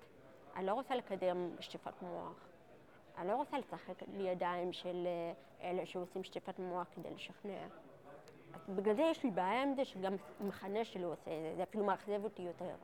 אני 0.55 0.65
לא 0.65 0.73
רוצה 0.73 0.95
לקדם 0.95 1.49
שטיפת 1.59 2.01
מוח. 2.01 2.49
אני 3.17 3.27
לא 3.27 3.35
רוצה 3.35 3.57
לשחק 3.57 4.03
לידיים 4.13 4.73
של 4.73 5.07
אה, 5.07 5.69
אלה 5.69 5.85
שעושים 5.85 6.23
שטיפת 6.23 6.59
מוח 6.59 6.87
כדי 6.95 7.09
לשכנע. 7.15 7.67
אז 8.53 8.75
בגלל 8.75 8.95
זה 8.95 9.01
יש 9.01 9.23
לי 9.23 9.31
בעיה 9.31 9.63
עם 9.63 9.75
זה 9.75 9.85
שגם 9.85 10.15
המחנה 10.39 10.85
שלי 10.85 11.03
עושה 11.03 11.21
את 11.21 11.41
זה, 11.41 11.53
זה 11.57 11.63
אפילו 11.63 11.85
מאכזב 11.85 12.23
אותי 12.23 12.41
יותר. 12.41 12.75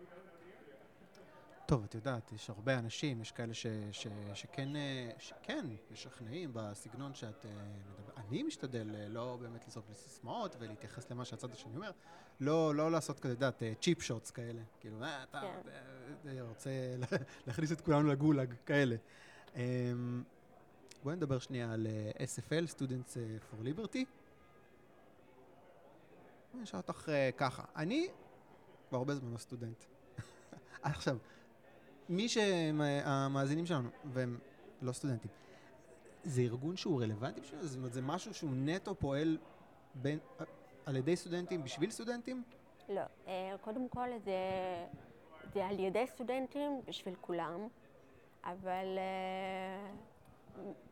טוב, 1.66 1.84
את 1.84 1.96
יודעת, 1.96 2.32
יש 2.32 2.50
הרבה 2.50 2.80
אנשים, 2.80 3.22
יש 3.22 3.32
כאלה 3.32 3.54
ש, 3.54 3.66
ש, 3.92 4.08
שכן, 4.34 4.76
אה, 4.76 5.10
שכן 5.18 5.66
משכנעים 5.92 6.50
בסגנון 6.54 7.14
שאת 7.14 7.46
אה, 7.46 7.52
מדברת. 7.90 8.18
אני 8.18 8.44
משתדל 8.44 8.88
לא 9.08 9.38
באמת 9.42 9.68
לזרוק 9.68 9.86
לסיסמאות 9.92 10.56
ולהתייחס 10.60 11.12
למה 11.12 11.26
שהצד 11.26 11.52
השני 11.52 11.76
אומר, 11.76 11.92
לא, 12.40 12.76
לא 12.76 12.92
לעשות 12.92 13.20
כזה, 13.20 13.34
את 13.34 13.38
יודעת, 13.38 13.64
צ'יפ 13.82 14.02
שוטס 14.02 14.32
כאלה. 14.32 14.62
כאילו, 14.80 15.04
אה, 15.04 15.24
אתה 15.24 15.42
כן. 15.42 15.70
אה, 16.28 16.38
אה, 16.38 16.42
רוצה 16.42 16.70
להכניס 17.48 17.72
את 17.72 17.82
כולנו 17.82 18.08
לגולאג, 18.08 18.54
כאלה. 18.66 18.96
אמ, 19.56 20.24
בואי 21.04 21.16
נדבר 21.16 21.40
שנייה 21.40 21.74
על 21.74 21.88
אה, 21.88 22.12
SFL, 22.26 22.68
Students 22.76 23.18
אה, 23.18 23.38
for 23.52 23.66
Liberty. 23.66 24.06
אני 26.54 26.64
אשאל 26.64 26.80
אותך 26.80 27.10
אה, 27.10 27.30
ככה, 27.38 27.64
אני 27.76 28.08
כבר 28.90 28.98
הרבה 28.98 29.16
זמן 29.16 29.32
לא 29.32 29.38
סטודנט. 29.38 29.84
עכשיו, 30.82 31.18
מי 32.10 32.30
שהמאזינים 32.30 33.66
שלנו, 33.66 33.90
והם 34.06 34.40
לא 34.82 34.92
סטודנטים, 34.92 35.32
זה 36.24 36.42
ארגון 36.42 36.78
שהוא 36.78 37.02
רלוונטי 37.02 37.42
בשביל 37.42 37.62
זה? 37.62 37.68
זאת 37.68 37.78
אומרת, 37.78 37.94
זה 37.94 38.02
משהו 38.02 38.34
שהוא 38.34 38.52
נטו 38.56 38.96
פועל 38.96 39.38
בין, 39.96 40.20
על 40.86 40.96
ידי 40.96 41.16
סטודנטים 41.16 41.64
בשביל 41.64 41.90
סטודנטים? 41.90 42.44
לא, 42.90 43.02
אה, 43.28 43.56
קודם 43.62 43.90
כל 43.90 44.08
זה, 44.24 44.38
זה 45.54 45.66
על 45.66 45.80
ידי 45.80 46.08
סטודנטים 46.08 46.82
בשביל 46.86 47.16
כולם, 47.22 47.68
אבל 48.44 48.98
אה, 48.98 49.92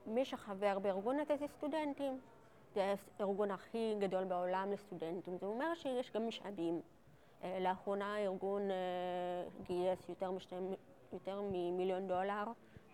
מי 0.06 0.25
שחבר 0.25 0.79
בארגון 0.79 1.19
הזה 1.19 1.38
זה 1.38 1.47
סטודנטים. 1.47 2.19
זה 2.75 2.93
הארגון 3.19 3.51
הכי 3.51 3.95
גדול 3.99 4.23
בעולם 4.23 4.71
לסטודנטים. 4.71 5.38
זה 5.38 5.45
אומר 5.45 5.75
שיש 5.75 6.12
גם 6.12 6.27
משאבים. 6.27 6.82
אה, 7.43 7.60
לאחרונה 7.60 8.15
הארגון 8.15 8.62
גייס 9.63 10.10
יותר, 10.10 10.32
משתי, 10.32 10.56
יותר 11.13 11.41
ממיליון 11.51 12.08
דולר 12.08 12.43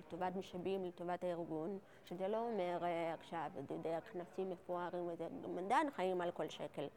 לטובת 0.10 0.36
משאבים, 0.36 0.86
לטובת 0.86 1.24
הארגון, 1.24 1.78
שזה 2.06 2.28
לא 2.28 2.38
אומר 2.38 2.78
אה, 2.84 3.14
עכשיו, 3.14 3.52
אתה 3.66 3.74
יודע, 3.74 4.00
כנסים 4.14 4.50
מפוארים 4.50 5.08
וזה, 5.08 5.28
עדיין 5.66 5.92
חיים 5.92 6.22
על 6.22 6.32
כל 6.32 6.50
שקל. 6.50 6.88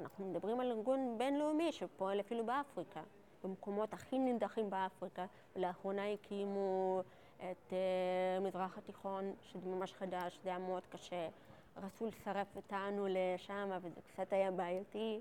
אנחנו 0.00 0.30
מדברים 0.30 0.60
על 0.60 0.70
ארגון 0.70 1.14
בינלאומי 1.18 1.72
שפועל 1.72 2.20
אפילו 2.20 2.46
באפריקה, 2.46 3.00
במקומות 3.44 3.92
הכי 3.92 4.18
נידחים 4.18 4.70
באפריקה, 4.70 5.26
ולאחרונה 5.56 6.12
הקימו 6.12 7.00
את 7.36 7.70
uh, 7.70 8.44
מזרח 8.44 8.78
התיכון, 8.78 9.32
שזה 9.42 9.68
ממש 9.68 9.92
חדש, 9.92 10.38
זה 10.44 10.50
היה 10.50 10.58
מאוד 10.58 10.82
קשה. 10.92 11.28
רצו 11.76 12.06
לצרף 12.06 12.56
אותנו 12.56 13.06
לשם, 13.10 13.70
וזה 13.82 14.00
קצת 14.12 14.32
היה 14.32 14.50
בעייתי. 14.50 15.20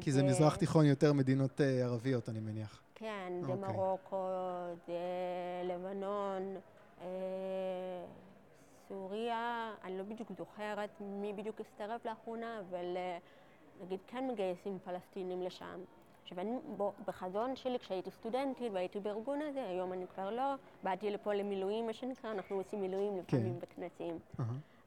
כי 0.00 0.12
זה 0.12 0.20
אה, 0.20 0.26
מזרח 0.26 0.56
תיכון 0.56 0.84
יותר 0.84 1.12
מדינות 1.12 1.60
ערביות, 1.60 2.28
אני 2.28 2.40
מניח. 2.40 2.82
כן, 2.94 3.32
זה 3.46 3.52
אוקיי. 3.52 3.68
מרוקו, 3.68 4.26
זה 4.86 4.98
לבנון, 5.64 6.56
אה, 7.00 8.04
סוריה, 8.88 9.74
אני 9.84 9.98
לא 9.98 10.04
בדיוק 10.04 10.32
זוכרת 10.38 10.90
מי 11.00 11.32
בדיוק 11.32 11.60
הצטרף 11.60 12.06
לאחרונה, 12.06 12.60
אבל 12.60 12.96
אה, 12.96 13.18
נגיד 13.82 14.00
כן 14.06 14.28
מגייסים 14.28 14.78
פלסטינים 14.84 15.42
לשם. 15.42 15.80
עכשיו, 16.22 16.40
אני 16.40 16.50
בחזון 17.04 17.56
שלי, 17.56 17.78
כשהייתי 17.78 18.10
סטודנטית 18.10 18.72
והייתי 18.72 19.00
בארגון 19.00 19.42
הזה, 19.42 19.68
היום 19.68 19.92
אני 19.92 20.06
כבר 20.06 20.30
לא, 20.30 20.54
באתי 20.82 21.10
לפה 21.10 21.34
למילואים, 21.34 21.86
מה 21.86 21.92
שנקרא, 21.92 22.30
אנחנו 22.30 22.56
עושים 22.56 22.80
מילואים 22.80 23.18
לפעמים 23.18 23.60
כן. 23.60 23.66
בכנסים. 23.66 24.18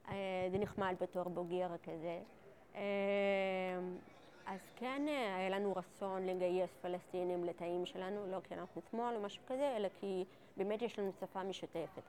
אה, 0.08 0.48
זה 0.50 0.58
נחמד 0.58 0.94
בתור 1.00 1.28
בוגר 1.28 1.68
כזה. 1.82 2.20
אה, 2.74 2.80
אז 4.46 4.60
כן, 4.76 5.02
היה 5.36 5.48
לנו 5.48 5.72
רצון 5.76 6.26
לגייס 6.26 6.70
פלסטינים 6.82 7.44
לתאים 7.44 7.86
שלנו, 7.86 8.26
לא 8.26 8.38
כי 8.44 8.54
אנחנו 8.54 8.80
שמאל 8.90 9.16
או 9.16 9.22
משהו 9.22 9.42
כזה, 9.46 9.76
אלא 9.76 9.88
כי 10.00 10.24
באמת 10.56 10.82
יש 10.82 10.98
לנו 10.98 11.12
שפה 11.20 11.42
משותפת. 11.42 12.02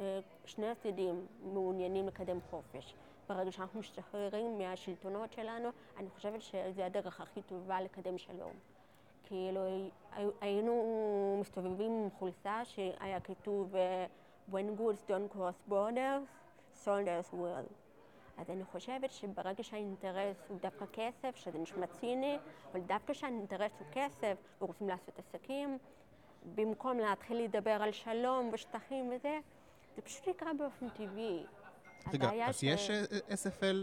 אה, 0.00 0.20
שני 0.44 0.68
הצדדים 0.68 1.26
מעוניינים 1.42 2.06
לקדם 2.06 2.38
חופש. 2.50 2.94
ברגע 3.28 3.52
שאנחנו 3.52 3.80
משתחררים 3.80 4.58
מהשלטונות 4.58 5.32
שלנו, 5.32 5.68
אני 5.96 6.10
חושבת 6.10 6.42
שזו 6.42 6.82
הדרך 6.82 7.20
הכי 7.20 7.42
טובה 7.42 7.80
לקדם 7.80 8.18
שלום. 8.18 8.52
כאילו, 9.22 9.60
הי- 9.64 9.90
היינו 10.40 10.74
מסתובבים 11.40 11.92
עם 11.92 12.10
חולצה 12.18 12.64
שהיה 12.64 13.20
כתוב 13.20 13.76
אה, 13.76 14.06
When 14.52 14.78
goods 14.80 15.08
don't 15.10 15.36
cross 15.36 15.70
borders, 15.72 16.26
soldiers 16.84 17.32
will. 17.32 17.72
אז 18.38 18.50
אני 18.50 18.64
חושבת 18.64 19.10
שברגע 19.10 19.62
שהאינטרס 19.62 20.36
הוא 20.48 20.58
דווקא 20.60 20.84
כסף, 20.92 21.36
שזה 21.36 21.58
נשמע 21.58 21.86
ציני, 21.86 22.38
אבל 22.72 22.80
דווקא 22.80 23.12
שהאינטרס 23.12 23.72
הוא 23.78 23.86
כסף 23.92 24.36
ורוצים 24.62 24.88
לעשות 24.88 25.18
עסקים, 25.18 25.78
במקום 26.54 26.98
להתחיל 26.98 27.36
לדבר 27.44 27.82
על 27.82 27.92
שלום 27.92 28.50
ושטחים 28.52 29.10
וזה, 29.12 29.38
זה 29.96 30.02
פשוט 30.02 30.26
יקרה 30.26 30.54
באופן 30.54 30.88
טבעי. 30.88 31.42
רגע, 32.12 32.48
אז 32.48 32.58
ש... 32.58 32.62
יש 32.62 32.90
אה, 32.90 33.04
SFL 33.28 33.76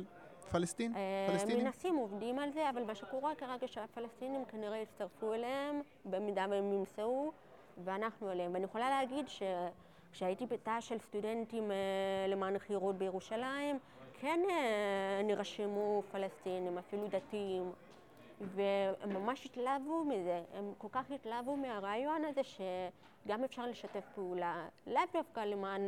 פלסטין? 0.51 0.95
אה, 0.95 1.27
פלסטינים? 1.31 1.65
מנסים, 1.65 1.95
עובדים 1.95 2.39
על 2.39 2.51
זה, 2.51 2.69
אבל 2.69 2.83
מה 2.83 2.95
שקורה 2.95 3.35
כרגע 3.35 3.67
שהפלסטינים 3.67 4.45
כנראה 4.45 4.77
יצטרפו 4.77 5.33
אליהם, 5.33 5.81
במידה 6.05 6.45
והם 6.49 6.73
ימצאו, 6.73 7.31
ואנחנו 7.83 8.31
אליהם. 8.31 8.53
ואני 8.53 8.65
יכולה 8.65 8.89
להגיד 8.89 9.25
שכשהייתי 9.27 10.45
בתא 10.45 10.81
של 10.81 10.99
סטודנטים 10.99 11.71
אה, 11.71 11.77
למען 12.27 12.55
החירות 12.55 12.97
בירושלים, 12.97 13.79
כן 14.19 14.39
נרשמו 15.23 16.03
פלסטינים, 16.11 16.77
אפילו 16.77 17.07
דתיים. 17.07 17.71
והם 18.41 19.13
ממש 19.13 19.45
התלהבו 19.45 20.03
מזה, 20.03 20.41
הם 20.53 20.73
כל 20.77 20.87
כך 20.91 21.11
התלהבו 21.11 21.55
מהרעיון 21.55 22.25
הזה 22.25 22.41
שגם 22.43 23.43
אפשר 23.43 23.65
לשתף 23.65 24.03
פעולה, 24.15 24.67
לאו 24.87 25.01
דווקא 25.13 25.39
למען 25.39 25.81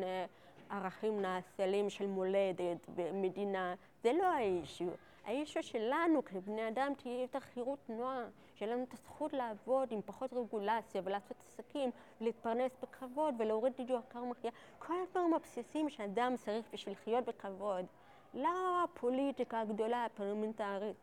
ערכים 0.69 1.21
נאצלים 1.21 1.89
של 1.89 2.07
מולדת 2.07 2.89
ומדינה, 2.95 3.75
זה 4.03 4.13
לא 4.13 4.23
האישו. 4.23 4.89
האישו 5.25 5.63
שלנו 5.63 6.25
כבני 6.25 6.67
אדם 6.67 6.93
תהיה 6.97 7.21
יותר 7.21 7.39
חירות 7.39 7.79
תנועה, 7.87 8.25
שיהיה 8.55 8.73
לנו 8.73 8.83
את 8.83 8.93
הזכות 8.93 9.33
לעבוד 9.33 9.91
עם 9.91 10.01
פחות 10.05 10.33
רגולציה 10.33 11.01
ולעשות 11.05 11.37
עסקים 11.39 11.89
ולהתפרנס 12.21 12.71
בכבוד 12.81 13.35
ולהוריד 13.37 13.73
יוקר 13.89 14.23
מחיה. 14.23 14.51
כל 14.79 14.93
הדברים 15.03 15.33
הבסיסיים 15.33 15.89
שאדם 15.89 16.35
צריך 16.37 16.65
בשביל 16.73 16.95
לחיות 16.95 17.25
בכבוד. 17.25 17.85
לא 18.33 18.83
הפוליטיקה 18.83 19.61
הגדולה 19.61 20.05
הפרלמנטרית. 20.05 20.95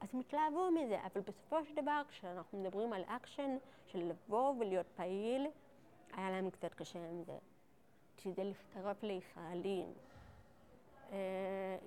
אז 0.00 0.08
הם 0.12 0.20
התלהבו 0.20 0.70
מזה, 0.70 0.98
אבל 1.00 1.20
בסופו 1.20 1.64
של 1.64 1.74
דבר 1.74 2.02
כשאנחנו 2.08 2.58
מדברים 2.58 2.92
על 2.92 3.02
אקשן 3.06 3.56
של 3.86 3.98
לבוא 3.98 4.54
ולהיות 4.58 4.86
פעיל, 4.96 5.46
היה 6.12 6.30
להם 6.30 6.50
קצת 6.50 6.74
קשה 6.74 6.98
עם 6.98 7.22
זה. 7.24 7.38
שזה 8.18 8.44
להצטרף 8.44 9.02
לישראלים. 9.02 9.92
אה, 11.12 11.16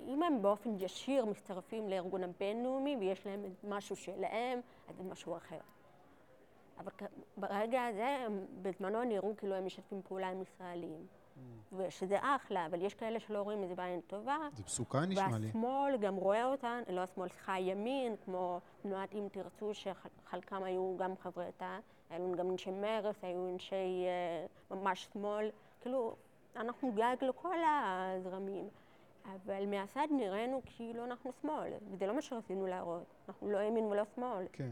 אם 0.07 0.23
הם 0.23 0.41
באופן 0.41 0.69
ישיר 0.79 1.25
מצטרפים 1.25 1.89
לארגון 1.89 2.23
הבינלאומי 2.23 2.97
ויש 2.99 3.25
להם 3.25 3.43
משהו 3.63 3.95
שלהם, 3.95 4.59
אז 4.89 4.95
זה 4.95 5.03
משהו 5.03 5.37
אחר. 5.37 5.59
אבל 6.77 6.91
ברגע 7.37 7.85
הזה, 7.85 8.27
בזמנו 8.61 9.03
נראו 9.03 9.33
כאילו 9.37 9.55
הם 9.55 9.65
משתפים 9.65 10.01
פעולה 10.01 10.29
עם 10.29 10.41
ישראלים. 10.41 11.07
ושזה 11.77 12.17
אחלה, 12.21 12.65
אבל 12.65 12.81
יש 12.81 12.93
כאלה 12.93 13.19
שלא 13.19 13.41
רואים 13.41 13.63
את 13.63 13.69
זה 13.69 13.75
בעין 13.75 14.01
טובה. 14.01 14.37
זה 14.53 14.63
מסוכן 14.65 14.99
נשמע 14.99 15.37
לי. 15.37 15.45
והשמאל 15.45 15.97
גם 15.97 16.15
רואה 16.15 16.45
אותן, 16.45 16.81
לא 16.89 17.01
השמאל, 17.01 17.27
סליחה, 17.27 17.53
הימין, 17.53 18.15
כמו 18.25 18.59
תנועת 18.81 19.13
אם 19.13 19.27
תרצו, 19.31 19.71
שחלקם 19.73 20.63
היו 20.63 20.95
גם 20.97 21.17
חברי 21.17 21.51
תא, 21.57 21.79
היו 22.09 22.35
גם 22.35 22.51
אנשי 22.51 22.71
מרץ, 22.71 23.15
היו 23.21 23.49
אנשי 23.49 24.05
uh, 24.71 24.75
ממש 24.75 25.07
שמאל. 25.13 25.49
כאילו, 25.81 26.15
אנחנו 26.55 26.91
גג 26.91 27.15
לכל 27.21 27.55
הזרמים, 27.65 28.69
אבל 29.25 29.65
מהצד 29.65 30.07
נראינו 30.11 30.61
כאילו 30.65 31.05
אנחנו 31.05 31.31
שמאל, 31.41 31.73
וזה 31.91 32.07
לא 32.07 32.15
מה 32.15 32.21
שרצינו 32.21 32.67
להראות, 32.67 33.03
אנחנו 33.27 33.49
לא 33.49 33.61
ימין 33.61 33.85
ולא 33.85 34.03
שמאל. 34.15 34.45
כן. 34.53 34.71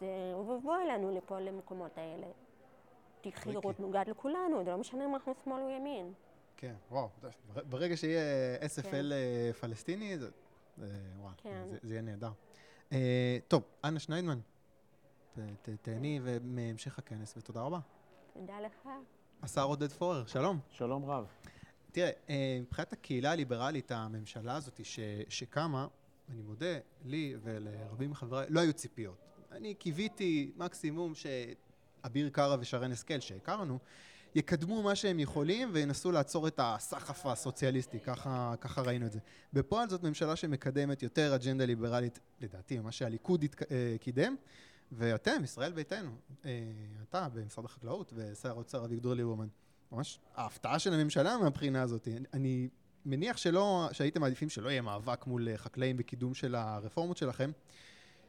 זה 0.00 0.06
ובואי 0.36 0.86
לנו 0.86 1.10
לפה 1.10 1.40
למקומות 1.40 1.98
האלה. 1.98 2.26
תיקחי 3.20 3.52
לראות 3.52 3.80
נוגעת 3.80 4.08
לכולנו, 4.08 4.64
זה 4.64 4.70
לא 4.70 4.78
משנה 4.78 5.04
אם 5.04 5.14
אנחנו 5.14 5.34
שמאל 5.44 5.60
או 5.60 5.70
ימין. 5.70 6.12
כן, 6.56 6.74
וואו, 6.90 7.08
ברגע 7.68 7.96
שיהיה 7.96 8.56
SFL 8.56 8.82
כן. 8.82 9.12
אה, 9.12 9.50
פלסטיני, 9.60 10.18
זה, 10.18 10.28
וואו, 11.18 11.32
כן. 11.36 11.62
זה, 11.66 11.78
יהיה 11.82 12.02
נהדר. 12.02 12.30
Uh, 12.90 12.94
טוב, 13.48 13.62
אנה 13.84 13.98
שניידמן, 13.98 14.38
תהני 15.82 16.20
מהמשך 16.42 16.98
הכנס, 16.98 17.34
ותודה 17.36 17.60
רבה. 17.60 17.78
תודה 18.34 18.60
לך. 18.60 18.88
השר 19.42 19.64
עודד 19.64 19.92
פורר, 19.92 20.26
שלום. 20.26 20.58
שלום 20.70 21.04
רב. 21.04 21.26
תראה, 21.92 22.10
אה, 22.30 22.58
מבחינת 22.60 22.92
הקהילה 22.92 23.32
הליברלית, 23.32 23.92
הממשלה 23.92 24.56
הזאת 24.56 24.80
ש, 24.84 25.00
שקמה, 25.28 25.86
אני 26.30 26.42
מודה, 26.42 26.78
לי 27.04 27.34
ולרבים 27.42 28.10
מחבריי, 28.10 28.46
לא 28.50 28.60
היו 28.60 28.72
ציפיות. 28.72 29.16
אני 29.52 29.74
קיוויתי 29.74 30.52
מקסימום 30.56 31.14
שאביר 32.08 32.28
קארה 32.28 32.56
ושרן 32.60 32.92
השכל, 32.92 33.20
שהכרנו, 33.20 33.78
יקדמו 34.34 34.82
מה 34.82 34.94
שהם 34.94 35.20
יכולים 35.20 35.70
וינסו 35.72 36.12
לעצור 36.12 36.48
את 36.48 36.60
הסחף 36.62 37.26
הסוציאליסטי, 37.26 38.00
ככה, 38.00 38.54
ככה 38.60 38.82
ראינו 38.82 39.06
את 39.06 39.12
זה. 39.12 39.18
בפועל 39.52 39.88
זאת 39.88 40.02
ממשלה 40.02 40.36
שמקדמת 40.36 41.02
יותר 41.02 41.34
אג'נדה 41.34 41.64
ליברלית, 41.64 42.18
לדעתי, 42.40 42.78
ממה 42.78 42.92
שהליכוד 42.92 43.44
אה, 43.70 43.96
קידם. 44.00 44.34
ואתם, 44.92 45.44
ישראל 45.44 45.72
ביתנו, 45.72 46.10
אה, 46.44 46.50
אתה 47.08 47.28
במשרד 47.28 47.64
החקלאות 47.64 48.12
ושר 48.16 48.48
האוצר 48.48 48.84
אביגדור 48.84 49.14
ליברמן, 49.14 49.48
ממש 49.92 50.20
ההפתעה 50.34 50.78
של 50.78 50.92
הממשלה 50.94 51.38
מהבחינה 51.38 51.82
הזאת. 51.82 52.08
אני, 52.34 52.68
מניח 53.06 53.36
שלא, 53.36 53.88
שהייתם 53.92 54.20
מעדיפים 54.20 54.48
שלא 54.48 54.68
יהיה 54.68 54.82
מאבק 54.82 55.26
מול 55.26 55.48
חקלאים 55.56 55.96
בקידום 55.96 56.34
של 56.34 56.54
הרפורמות 56.54 57.16
שלכם. 57.16 57.50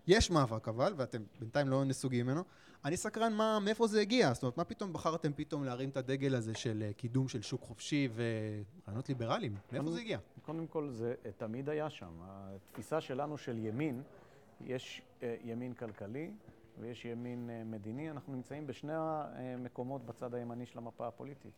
יש 0.10 0.32
מאבק 0.32 0.68
אבל, 0.68 0.94
ואתם 0.98 1.24
בינתיים 1.40 1.68
לא 1.68 1.86
נסוגים 1.86 2.26
ממנו. 2.26 2.44
אני 2.86 2.98
סקרן 2.98 3.34
מה, 3.34 3.60
מאיפה 3.60 3.88
זה 3.88 4.02
הגיע, 4.02 4.34
זאת 4.34 4.44
אומרת, 4.44 4.58
מה 4.58 4.64
פתאום 4.64 4.94
בחרתם 4.94 5.34
פתאום 5.34 5.64
להרים 5.64 5.90
את 5.90 5.98
הדגל 5.98 6.36
הזה 6.36 6.54
של 6.56 6.84
אה, 6.88 6.94
קידום 6.94 7.28
של 7.28 7.42
שוק 7.42 7.62
חופשי 7.62 8.10
ורעיונות 8.14 9.10
ליברליים? 9.10 9.56
מאיפה 9.72 9.92
זה 9.92 10.00
הגיע? 10.00 10.20
קודם 10.42 10.68
כל, 10.68 10.90
זה 10.90 11.14
תמיד 11.38 11.70
היה 11.70 11.90
שם. 11.90 12.12
התפיסה 12.22 13.02
שלנו 13.02 13.38
של 13.38 13.58
ימין, 13.58 14.02
יש 14.62 15.02
אה, 15.24 15.36
ימין 15.44 15.74
כלכלי 15.74 16.32
ויש 16.80 17.06
ימין 17.06 17.50
אה, 17.50 17.64
מדיני. 17.64 18.12
אנחנו 18.12 18.34
נמצאים 18.34 18.68
בשני 18.68 18.94
המקומות 18.96 20.06
בצד 20.06 20.34
הימני 20.34 20.66
של 20.66 20.78
המפה 20.78 21.08
הפוליטית. 21.08 21.54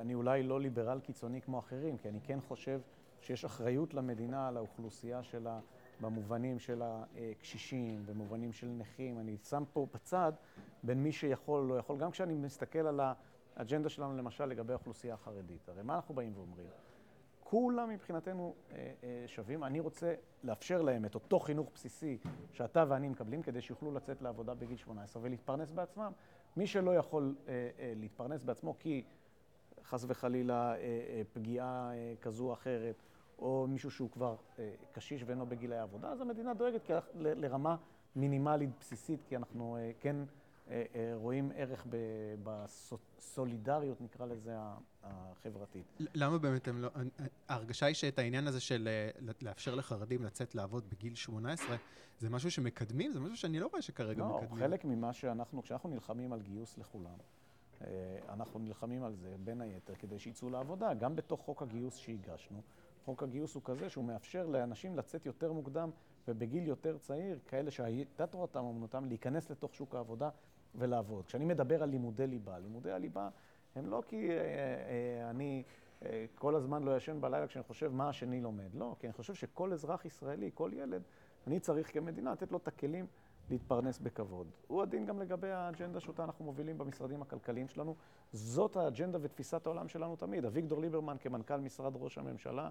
אני 0.00 0.14
אולי 0.14 0.42
לא 0.42 0.60
ליברל 0.60 1.00
קיצוני 1.00 1.40
כמו 1.40 1.58
אחרים, 1.58 1.98
כי 1.98 2.08
אני 2.08 2.20
כן 2.20 2.38
חושב 2.48 2.80
שיש 3.20 3.44
אחריות 3.44 3.94
למדינה, 3.94 4.48
על 4.48 4.56
האוכלוסייה 4.56 5.22
שלה, 5.22 5.60
במובנים 6.00 6.58
של 6.58 6.82
הקשישים, 6.84 8.06
במובנים 8.06 8.52
של 8.52 8.66
נכים. 8.66 9.18
אני 9.18 9.36
שם 9.36 9.64
פה 9.72 9.86
בצד 9.94 10.32
בין 10.82 11.02
מי 11.02 11.12
שיכול 11.12 11.60
או 11.60 11.66
לא 11.66 11.74
יכול, 11.74 11.98
גם 11.98 12.10
כשאני 12.10 12.34
מסתכל 12.34 12.78
על 12.78 13.00
האג'נדה 13.56 13.88
שלנו, 13.88 14.16
למשל, 14.16 14.44
לגבי 14.44 14.72
האוכלוסייה 14.72 15.14
החרדית. 15.14 15.68
הרי 15.68 15.82
מה 15.82 15.94
אנחנו 15.94 16.14
באים 16.14 16.32
ואומרים? 16.36 16.66
כולם 17.40 17.90
מבחינתנו 17.90 18.54
אה, 18.70 18.92
אה, 19.04 19.24
שווים. 19.26 19.64
אני 19.64 19.80
רוצה 19.80 20.14
לאפשר 20.44 20.82
להם 20.82 21.04
את 21.04 21.14
אותו 21.14 21.38
חינוך 21.38 21.70
בסיסי 21.74 22.18
שאתה 22.52 22.84
ואני 22.88 23.08
מקבלים, 23.08 23.42
כדי 23.42 23.60
שיוכלו 23.60 23.92
לצאת 23.92 24.22
לעבודה 24.22 24.54
בגיל 24.54 24.76
18 24.76 25.22
ולהתפרנס 25.22 25.70
בעצמם. 25.70 26.12
מי 26.56 26.66
שלא 26.66 26.96
יכול 26.96 27.34
אה, 27.48 27.70
להתפרנס 27.96 28.42
בעצמו 28.42 28.74
כי 28.78 29.04
חס 29.84 30.04
וחלילה 30.08 30.74
פגיעה 31.32 31.90
כזו 32.20 32.48
או 32.48 32.52
אחרת, 32.52 33.02
או 33.38 33.66
מישהו 33.68 33.90
שהוא 33.90 34.10
כבר 34.10 34.36
קשיש 34.92 35.22
ואינו 35.26 35.46
בגילי 35.46 35.76
העבודה, 35.76 36.08
אז 36.08 36.20
המדינה 36.20 36.54
דואגת 36.54 36.90
לרמה 37.14 37.76
מינימלית 38.16 38.70
בסיסית, 38.80 39.20
כי 39.28 39.36
אנחנו 39.36 39.76
כן... 40.00 40.16
אה, 40.70 40.84
אה, 40.94 41.12
רואים 41.14 41.52
ערך 41.54 41.86
בסולידריות, 42.42 44.00
נקרא 44.00 44.26
לזה, 44.26 44.56
החברתית. 45.02 45.98
למה 46.14 46.38
באמת 46.38 46.68
הם 46.68 46.78
לא... 46.78 46.88
ההרגשה 47.48 47.86
היא 47.86 47.94
שאת 47.94 48.18
העניין 48.18 48.46
הזה 48.46 48.60
של 48.60 48.88
אה, 48.88 49.32
לאפשר 49.42 49.74
לחרדים 49.74 50.24
לצאת 50.24 50.54
לעבוד 50.54 50.90
בגיל 50.90 51.14
18, 51.14 51.76
זה 52.18 52.30
משהו 52.30 52.50
שמקדמים? 52.50 53.12
זה 53.12 53.20
משהו 53.20 53.36
שאני 53.36 53.60
לא 53.60 53.66
רואה 53.66 53.82
שכרגע 53.82 54.18
לא, 54.18 54.36
מקדמים. 54.36 54.62
לא, 54.62 54.66
חלק 54.66 54.84
ממה 54.84 55.12
שאנחנו, 55.12 55.62
כשאנחנו 55.62 55.88
נלחמים 55.88 56.32
על 56.32 56.40
גיוס 56.42 56.78
לכולם, 56.78 57.16
אנחנו 58.28 58.58
נלחמים 58.58 59.04
על 59.04 59.14
זה, 59.14 59.34
בין 59.44 59.60
היתר, 59.60 59.94
כדי 59.94 60.18
שיצאו 60.18 60.50
לעבודה. 60.50 60.94
גם 60.94 61.16
בתוך 61.16 61.40
חוק 61.40 61.62
הגיוס 61.62 61.96
שהגשנו, 61.96 62.62
חוק 63.06 63.22
הגיוס 63.22 63.54
הוא 63.54 63.62
כזה 63.64 63.88
שהוא 63.88 64.04
מאפשר 64.04 64.46
לאנשים 64.46 64.96
לצאת 64.96 65.26
יותר 65.26 65.52
מוקדם 65.52 65.90
ובגיל 66.28 66.66
יותר 66.66 66.98
צעיר, 66.98 67.38
כאלה 67.48 67.70
שהייתה 67.70 68.26
תורתם 68.26 68.64
אומנותם, 68.64 69.04
להיכנס 69.04 69.50
לתוך 69.50 69.74
שוק 69.74 69.94
העבודה 69.94 70.30
ולעבוד. 70.74 71.26
כשאני 71.26 71.44
מדבר 71.44 71.82
על 71.82 71.88
לימודי 71.88 72.26
ליבה, 72.26 72.58
לימודי 72.58 72.90
הליבה 72.90 73.28
הם 73.76 73.86
לא 73.86 74.02
כי 74.06 74.30
אה, 74.30 74.36
אה, 74.36 75.30
אני 75.30 75.62
אה, 76.04 76.24
כל 76.34 76.54
הזמן 76.54 76.82
לא 76.82 76.96
ישן 76.96 77.20
בלילה 77.20 77.46
כשאני 77.46 77.62
חושב 77.62 77.92
מה 77.92 78.08
השני 78.08 78.40
לומד. 78.40 78.74
לא, 78.74 78.96
כי 78.98 79.06
אני 79.06 79.12
חושב 79.12 79.34
שכל 79.34 79.72
אזרח 79.72 80.04
ישראלי, 80.04 80.50
כל 80.54 80.70
ילד, 80.74 81.02
אני 81.46 81.60
צריך 81.60 81.92
כמדינה 81.92 82.32
לתת 82.32 82.52
לו 82.52 82.58
את 82.58 82.68
הכלים 82.68 83.06
להתפרנס 83.50 83.98
בכבוד. 83.98 84.46
הוא 84.66 84.82
הדין 84.82 85.06
גם 85.06 85.20
לגבי 85.20 85.50
האג'נדה 85.50 86.00
שאותה 86.00 86.24
אנחנו 86.24 86.44
מובילים 86.44 86.78
במשרדים 86.78 87.22
הכלכליים 87.22 87.68
שלנו. 87.68 87.94
זאת 88.32 88.76
האג'נדה 88.76 89.18
ותפיסת 89.22 89.66
העולם 89.66 89.88
שלנו 89.88 90.16
תמיד. 90.16 90.44
אביגדור 90.44 90.80
ליברמן 90.80 91.16
כמנכ"ל 91.20 91.60
משרד 91.60 91.92
ראש 91.96 92.18
הממשלה 92.18 92.70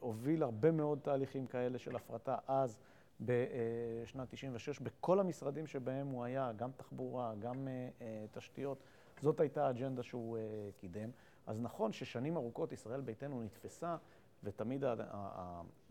הוביל 0.00 0.42
הרבה 0.42 0.70
מאוד 0.70 0.98
תהליכים 1.02 1.46
כאלה 1.46 1.78
של 1.78 1.96
הפרטה 1.96 2.36
אז. 2.48 2.78
בשנת 3.20 4.28
96, 4.30 4.80
בכל 4.80 5.20
המשרדים 5.20 5.66
שבהם 5.66 6.06
הוא 6.06 6.24
היה, 6.24 6.52
גם 6.56 6.70
תחבורה, 6.76 7.34
גם 7.38 7.68
אה, 7.68 7.88
אה, 8.00 8.24
תשתיות, 8.32 8.78
זאת 9.22 9.40
הייתה 9.40 9.66
האג'נדה 9.66 10.02
שהוא 10.02 10.36
אה, 10.36 10.42
קידם. 10.76 11.10
אז 11.46 11.60
נכון 11.60 11.92
ששנים 11.92 12.36
ארוכות 12.36 12.72
ישראל 12.72 13.00
ביתנו 13.00 13.42
נתפסה 13.42 13.96
ותמיד 14.44 14.84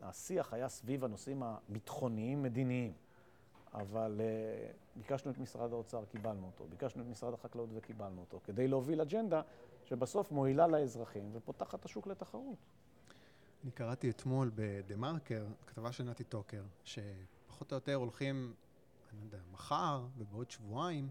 השיח 0.01 0.53
היה 0.53 0.69
סביב 0.69 1.05
הנושאים 1.05 1.43
הביטחוניים-מדיניים. 1.43 2.93
אבל 3.73 4.21
אה, 4.21 4.71
ביקשנו 4.95 5.31
את 5.31 5.37
משרד 5.37 5.71
האוצר, 5.71 6.05
קיבלנו 6.05 6.45
אותו. 6.45 6.65
ביקשנו 6.69 7.03
את 7.03 7.07
משרד 7.07 7.33
החקלאות 7.33 7.69
וקיבלנו 7.73 8.21
אותו, 8.21 8.39
כדי 8.43 8.67
להוביל 8.67 9.01
אג'נדה 9.01 9.41
שבסוף 9.83 10.31
מועילה 10.31 10.67
לאזרחים 10.67 11.29
ופותחת 11.33 11.85
השוק 11.85 12.07
לתחרות. 12.07 12.57
אני 13.65 13.71
קראתי 13.71 14.09
אתמול 14.09 14.51
בדה-מרקר, 14.55 15.45
כתבה 15.67 15.91
של 15.91 16.03
נתי 16.03 16.23
טוקר, 16.23 16.63
שפחות 16.83 17.71
או 17.71 17.75
יותר 17.77 17.95
הולכים, 17.95 18.53
אני 19.11 19.19
לא 19.19 19.25
יודע, 19.25 19.37
מחר 19.51 20.05
ובעוד 20.17 20.51
שבועיים, 20.51 21.09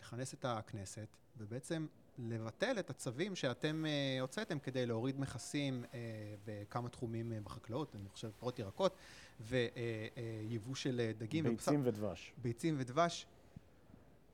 לכנס 0.00 0.34
את 0.34 0.44
הכנסת, 0.44 1.06
ובעצם 1.38 1.86
לבטל 2.18 2.78
את 2.78 2.90
הצווים 2.90 3.36
שאתם 3.36 3.86
אה, 3.86 4.20
הוצאתם 4.20 4.58
כדי 4.58 4.86
להוריד 4.86 5.20
מכסים 5.20 5.84
אה, 5.94 5.98
בכמה 6.44 6.88
תחומים 6.88 7.32
אה, 7.32 7.40
בחקלאות, 7.40 7.96
אני 7.96 8.08
חושב 8.08 8.30
פירות 8.38 8.58
ירקות, 8.58 8.96
ויבוא 9.40 10.74
של 10.74 11.00
אה, 11.00 11.12
דגים 11.18 11.44
ובשר. 11.46 11.70
ביצים 11.70 11.80
ודבש. 11.84 12.32
ביצים 12.42 12.74
ודבש, 12.78 13.26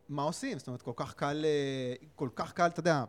מה 0.08 0.22
עושים? 0.22 0.58
זאת 0.58 0.66
אומרת, 0.66 0.82
כל 0.82 0.92
כך 0.96 1.14
קל, 1.14 1.44
כל 2.14 2.28
כך 2.34 2.52
קל, 2.52 2.66
אתה 2.66 2.80
יודע, 2.80 3.04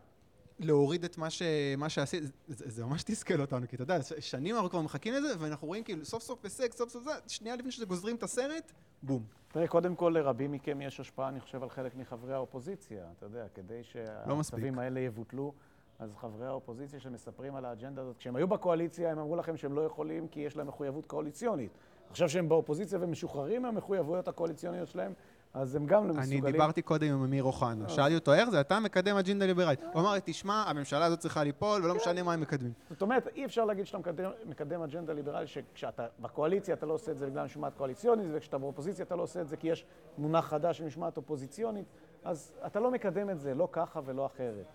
להוריד 0.59 1.03
את 1.03 1.17
מה, 1.17 1.29
ש, 1.29 1.41
מה 1.77 1.89
שעשית, 1.89 2.23
זה, 2.23 2.65
זה 2.69 2.85
ממש 2.85 3.03
תסכל 3.03 3.41
אותנו, 3.41 3.67
כי 3.67 3.75
אתה 3.75 3.83
יודע, 3.83 3.97
שנים 4.19 4.55
אנחנו 4.55 4.69
כבר 4.69 4.81
מחכים 4.81 5.13
לזה, 5.13 5.33
ואנחנו 5.39 5.67
רואים 5.67 5.83
כאילו 5.83 6.05
סוף 6.05 6.23
סוף 6.23 6.43
הישג, 6.43 6.71
סוף 6.71 6.89
סוף 6.89 7.03
זה, 7.03 7.11
שנייה 7.27 7.55
לפני 7.55 7.71
שזה 7.71 7.85
גוזרים 7.85 8.15
את 8.15 8.23
הסרט, 8.23 8.71
בום. 9.03 9.23
תראה, 9.51 9.67
קודם 9.67 9.95
כל 9.95 10.13
לרבים 10.15 10.51
מכם 10.51 10.81
יש 10.81 10.99
השפעה, 10.99 11.29
אני 11.29 11.39
חושב, 11.39 11.63
על 11.63 11.69
חלק 11.69 11.95
מחברי 11.95 12.33
האופוזיציה. 12.33 13.05
אתה 13.17 13.25
יודע, 13.25 13.45
כדי 13.53 13.81
לא 14.27 14.35
מספיק. 14.35 14.55
שהצווים 14.59 14.79
האלה 14.79 14.99
יבוטלו, 14.99 15.53
אז 15.99 16.09
חברי 16.15 16.45
האופוזיציה 16.47 16.99
שמספרים 16.99 17.55
על 17.55 17.65
האג'נדה 17.65 18.01
הזאת, 18.01 18.17
כשהם 18.17 18.35
היו 18.35 18.47
בקואליציה, 18.47 19.11
הם 19.11 19.19
אמרו 19.19 19.35
לכם 19.35 19.57
שהם 19.57 19.73
לא 19.73 19.81
יכולים 19.81 20.27
כי 20.27 20.39
יש 20.39 20.57
להם 20.57 20.67
מחויבות 20.67 21.05
קואליציונית. 21.05 21.71
עכשיו 22.09 22.29
שהם 22.29 22.49
באופוזיציה 22.49 22.99
ומשוחררים 23.01 23.61
מהמחויבויות 23.61 24.27
הקואליציוניות 24.27 24.87
שלהם, 24.87 25.13
אז 25.53 25.75
הם 25.75 25.85
גם 25.85 26.07
לא 26.07 26.13
מסוגלים. 26.13 26.43
אני 26.45 26.51
דיברתי 26.51 26.81
קודם 26.81 27.07
עם 27.07 27.23
אמיר 27.23 27.43
אוחנה, 27.43 27.89
שאלתי 27.89 28.15
אותו, 28.15 28.33
איך 28.33 28.49
זה, 28.49 28.61
אתה 28.61 28.79
מקדם 28.79 29.15
אג'נדה 29.15 29.45
ליברלית. 29.45 29.83
הוא 29.93 30.01
אמר 30.01 30.13
לי, 30.13 30.19
תשמע, 30.23 30.63
הממשלה 30.67 31.05
הזאת 31.05 31.19
צריכה 31.19 31.43
ליפול, 31.43 31.85
ולא 31.85 31.95
משנה 31.95 32.23
מה 32.23 32.33
הם 32.33 32.41
מקדמים. 32.41 32.73
זאת 32.89 33.01
אומרת, 33.01 33.27
אי 33.35 33.45
אפשר 33.45 33.65
להגיד 33.65 33.87
שאתה 33.87 33.97
מקדם, 34.45 34.81
אג'נדה 34.81 35.13
ליברלית, 35.13 35.47
שכשאתה 35.47 36.07
בקואליציה 36.19 36.75
אתה 36.75 36.85
לא 36.85 36.93
עושה 36.93 37.11
את 37.11 37.17
זה 37.17 37.27
בגלל 37.29 37.45
משמעת 37.45 37.73
קואליציונית, 37.77 38.27
וכשאתה 38.33 38.57
באופוזיציה 38.57 39.05
אתה 39.05 39.15
לא 39.15 39.21
עושה 39.21 39.41
את 39.41 39.47
זה 39.47 39.57
כי 39.57 39.67
יש 39.67 39.85
מונח 40.17 40.45
חדש 40.45 40.77
של 40.77 40.85
משמעת 40.85 41.17
אופוזיציונית, 41.17 41.85
אז 42.23 42.53
אתה 42.65 42.79
לא 42.79 42.91
מקדם 42.91 43.29
את 43.29 43.39
זה, 43.39 43.53
לא 43.53 43.67
ככה 43.71 43.99
ולא 44.05 44.25
אחרת. 44.25 44.65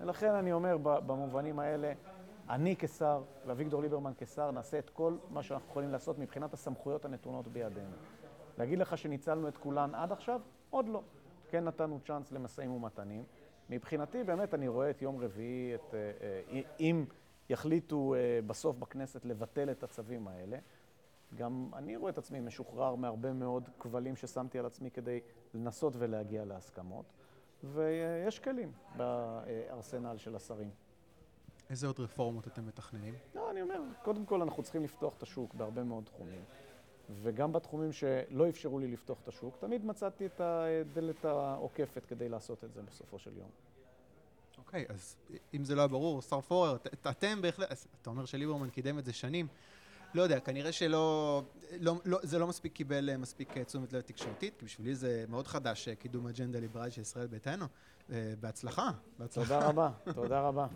ולכן 0.00 0.34
אני 0.34 0.52
אומר, 0.52 0.76
במובנים 0.82 1.58
האלה, 1.58 1.92
אני 2.50 2.76
כשר, 2.78 3.22
ואביגדור 3.46 3.82
ליברמן 3.82 4.12
כשר, 4.18 4.50
נעשה 4.50 4.78
את 4.78 4.90
כל 4.90 5.16
מה 5.30 5.42
שאנחנו 5.42 5.68
יכולים 5.70 5.92
לעשות 5.92 6.18
מבחינת 6.18 6.54
הסמכויות 6.54 7.04
הנתונות 7.04 7.48
בידינו. 7.48 7.96
להגיד 8.58 8.78
לך 8.78 8.98
שניצלנו 8.98 9.48
את 9.48 9.56
כולן 9.56 9.94
עד 9.94 10.12
עכשיו? 10.12 10.40
עוד 10.70 10.88
לא. 10.88 11.02
כן 11.48 11.64
נתנו 11.64 12.00
צ'אנס 12.06 12.32
למשאים 12.32 12.72
ומתנים. 12.72 13.24
מבחינתי, 13.70 14.24
באמת, 14.24 14.54
אני 14.54 14.68
רואה 14.68 14.90
את 14.90 15.02
יום 15.02 15.18
רביעי, 15.18 15.74
את, 15.74 15.94
אה, 15.94 16.12
אה, 16.50 16.60
אם 16.80 17.04
יחליטו 17.48 18.14
אה, 18.14 18.40
בסוף 18.46 18.76
בכנסת 18.76 19.24
לבטל 19.24 19.70
את 19.70 19.82
הצווים 19.82 20.28
האלה, 20.28 20.58
גם 21.34 21.70
אני 21.74 21.96
רואה 21.96 22.10
את 22.10 22.18
עצמי 22.18 22.40
משוחרר 22.40 22.94
מהרבה 22.94 23.32
מאוד 23.32 23.68
כבלים 23.78 24.16
ששמתי 24.16 24.58
על 24.58 24.66
עצמי 24.66 24.90
כדי 24.90 25.20
לנסות 25.54 25.92
ולהגיע 25.98 26.44
להסכמות, 26.44 27.04
ויש 27.64 28.38
כלים 28.38 28.72
בארסנל 28.96 30.16
של 30.16 30.36
השרים. 30.36 30.70
איזה 31.70 31.86
עוד 31.86 32.00
רפורמות 32.00 32.46
אתם 32.46 32.66
מתכננים? 32.66 33.14
לא, 33.34 33.50
אני 33.50 33.62
אומר, 33.62 33.80
קודם 34.02 34.26
כל 34.26 34.42
אנחנו 34.42 34.62
צריכים 34.62 34.84
לפתוח 34.84 35.16
את 35.16 35.22
השוק 35.22 35.54
בהרבה 35.54 35.84
מאוד 35.84 36.04
תחומים. 36.04 36.44
וגם 37.22 37.52
בתחומים 37.52 37.92
שלא 37.92 38.48
אפשרו 38.48 38.78
לי 38.78 38.88
לפתוח 38.92 39.18
את 39.22 39.28
השוק, 39.28 39.56
תמיד 39.60 39.84
מצאתי 39.84 40.26
את 40.26 40.40
הדלת 40.40 41.24
העוקפת 41.24 42.06
כדי 42.06 42.28
לעשות 42.28 42.64
את 42.64 42.72
זה 42.74 42.82
בסופו 42.82 43.18
של 43.18 43.30
יום. 43.38 43.48
אוקיי, 44.58 44.84
אז 44.88 45.16
אם 45.54 45.64
זה 45.64 45.74
לא 45.74 45.80
היה 45.80 45.88
ברור, 45.88 46.22
שר 46.22 46.40
פורר, 46.40 46.76
את- 46.76 46.86
את- 46.86 47.06
אתם 47.06 47.42
בהחלט, 47.42 47.72
אתה 48.02 48.10
אומר 48.10 48.24
שליברמן 48.24 48.70
קידם 48.70 48.98
את 48.98 49.04
זה 49.04 49.12
שנים. 49.12 49.46
לא 50.14 50.22
יודע, 50.22 50.40
כנראה 50.40 50.72
שלא, 50.72 51.42
לא, 51.80 51.94
לא, 52.04 52.18
זה 52.22 52.38
לא 52.38 52.46
מספיק 52.46 52.72
קיבל 52.72 53.10
אה, 53.10 53.16
מספיק 53.16 53.56
אה, 53.56 53.64
תשומת 53.64 53.92
לב 53.92 54.00
תקשורתית, 54.00 54.54
כי 54.58 54.64
בשבילי 54.64 54.94
זה 54.94 55.24
מאוד 55.28 55.46
חדש, 55.46 55.88
אה, 55.88 55.94
קידום 55.94 56.26
אג'נדה 56.26 56.60
ליברלית 56.60 56.92
של 56.92 57.00
ישראל 57.00 57.26
ביתנו. 57.26 57.66
בהצלחה, 58.40 58.90
בהצלחה. 59.18 59.54
תודה 59.54 59.68
רבה, 59.68 59.90
תודה 60.14 60.40
רבה. 60.40 60.66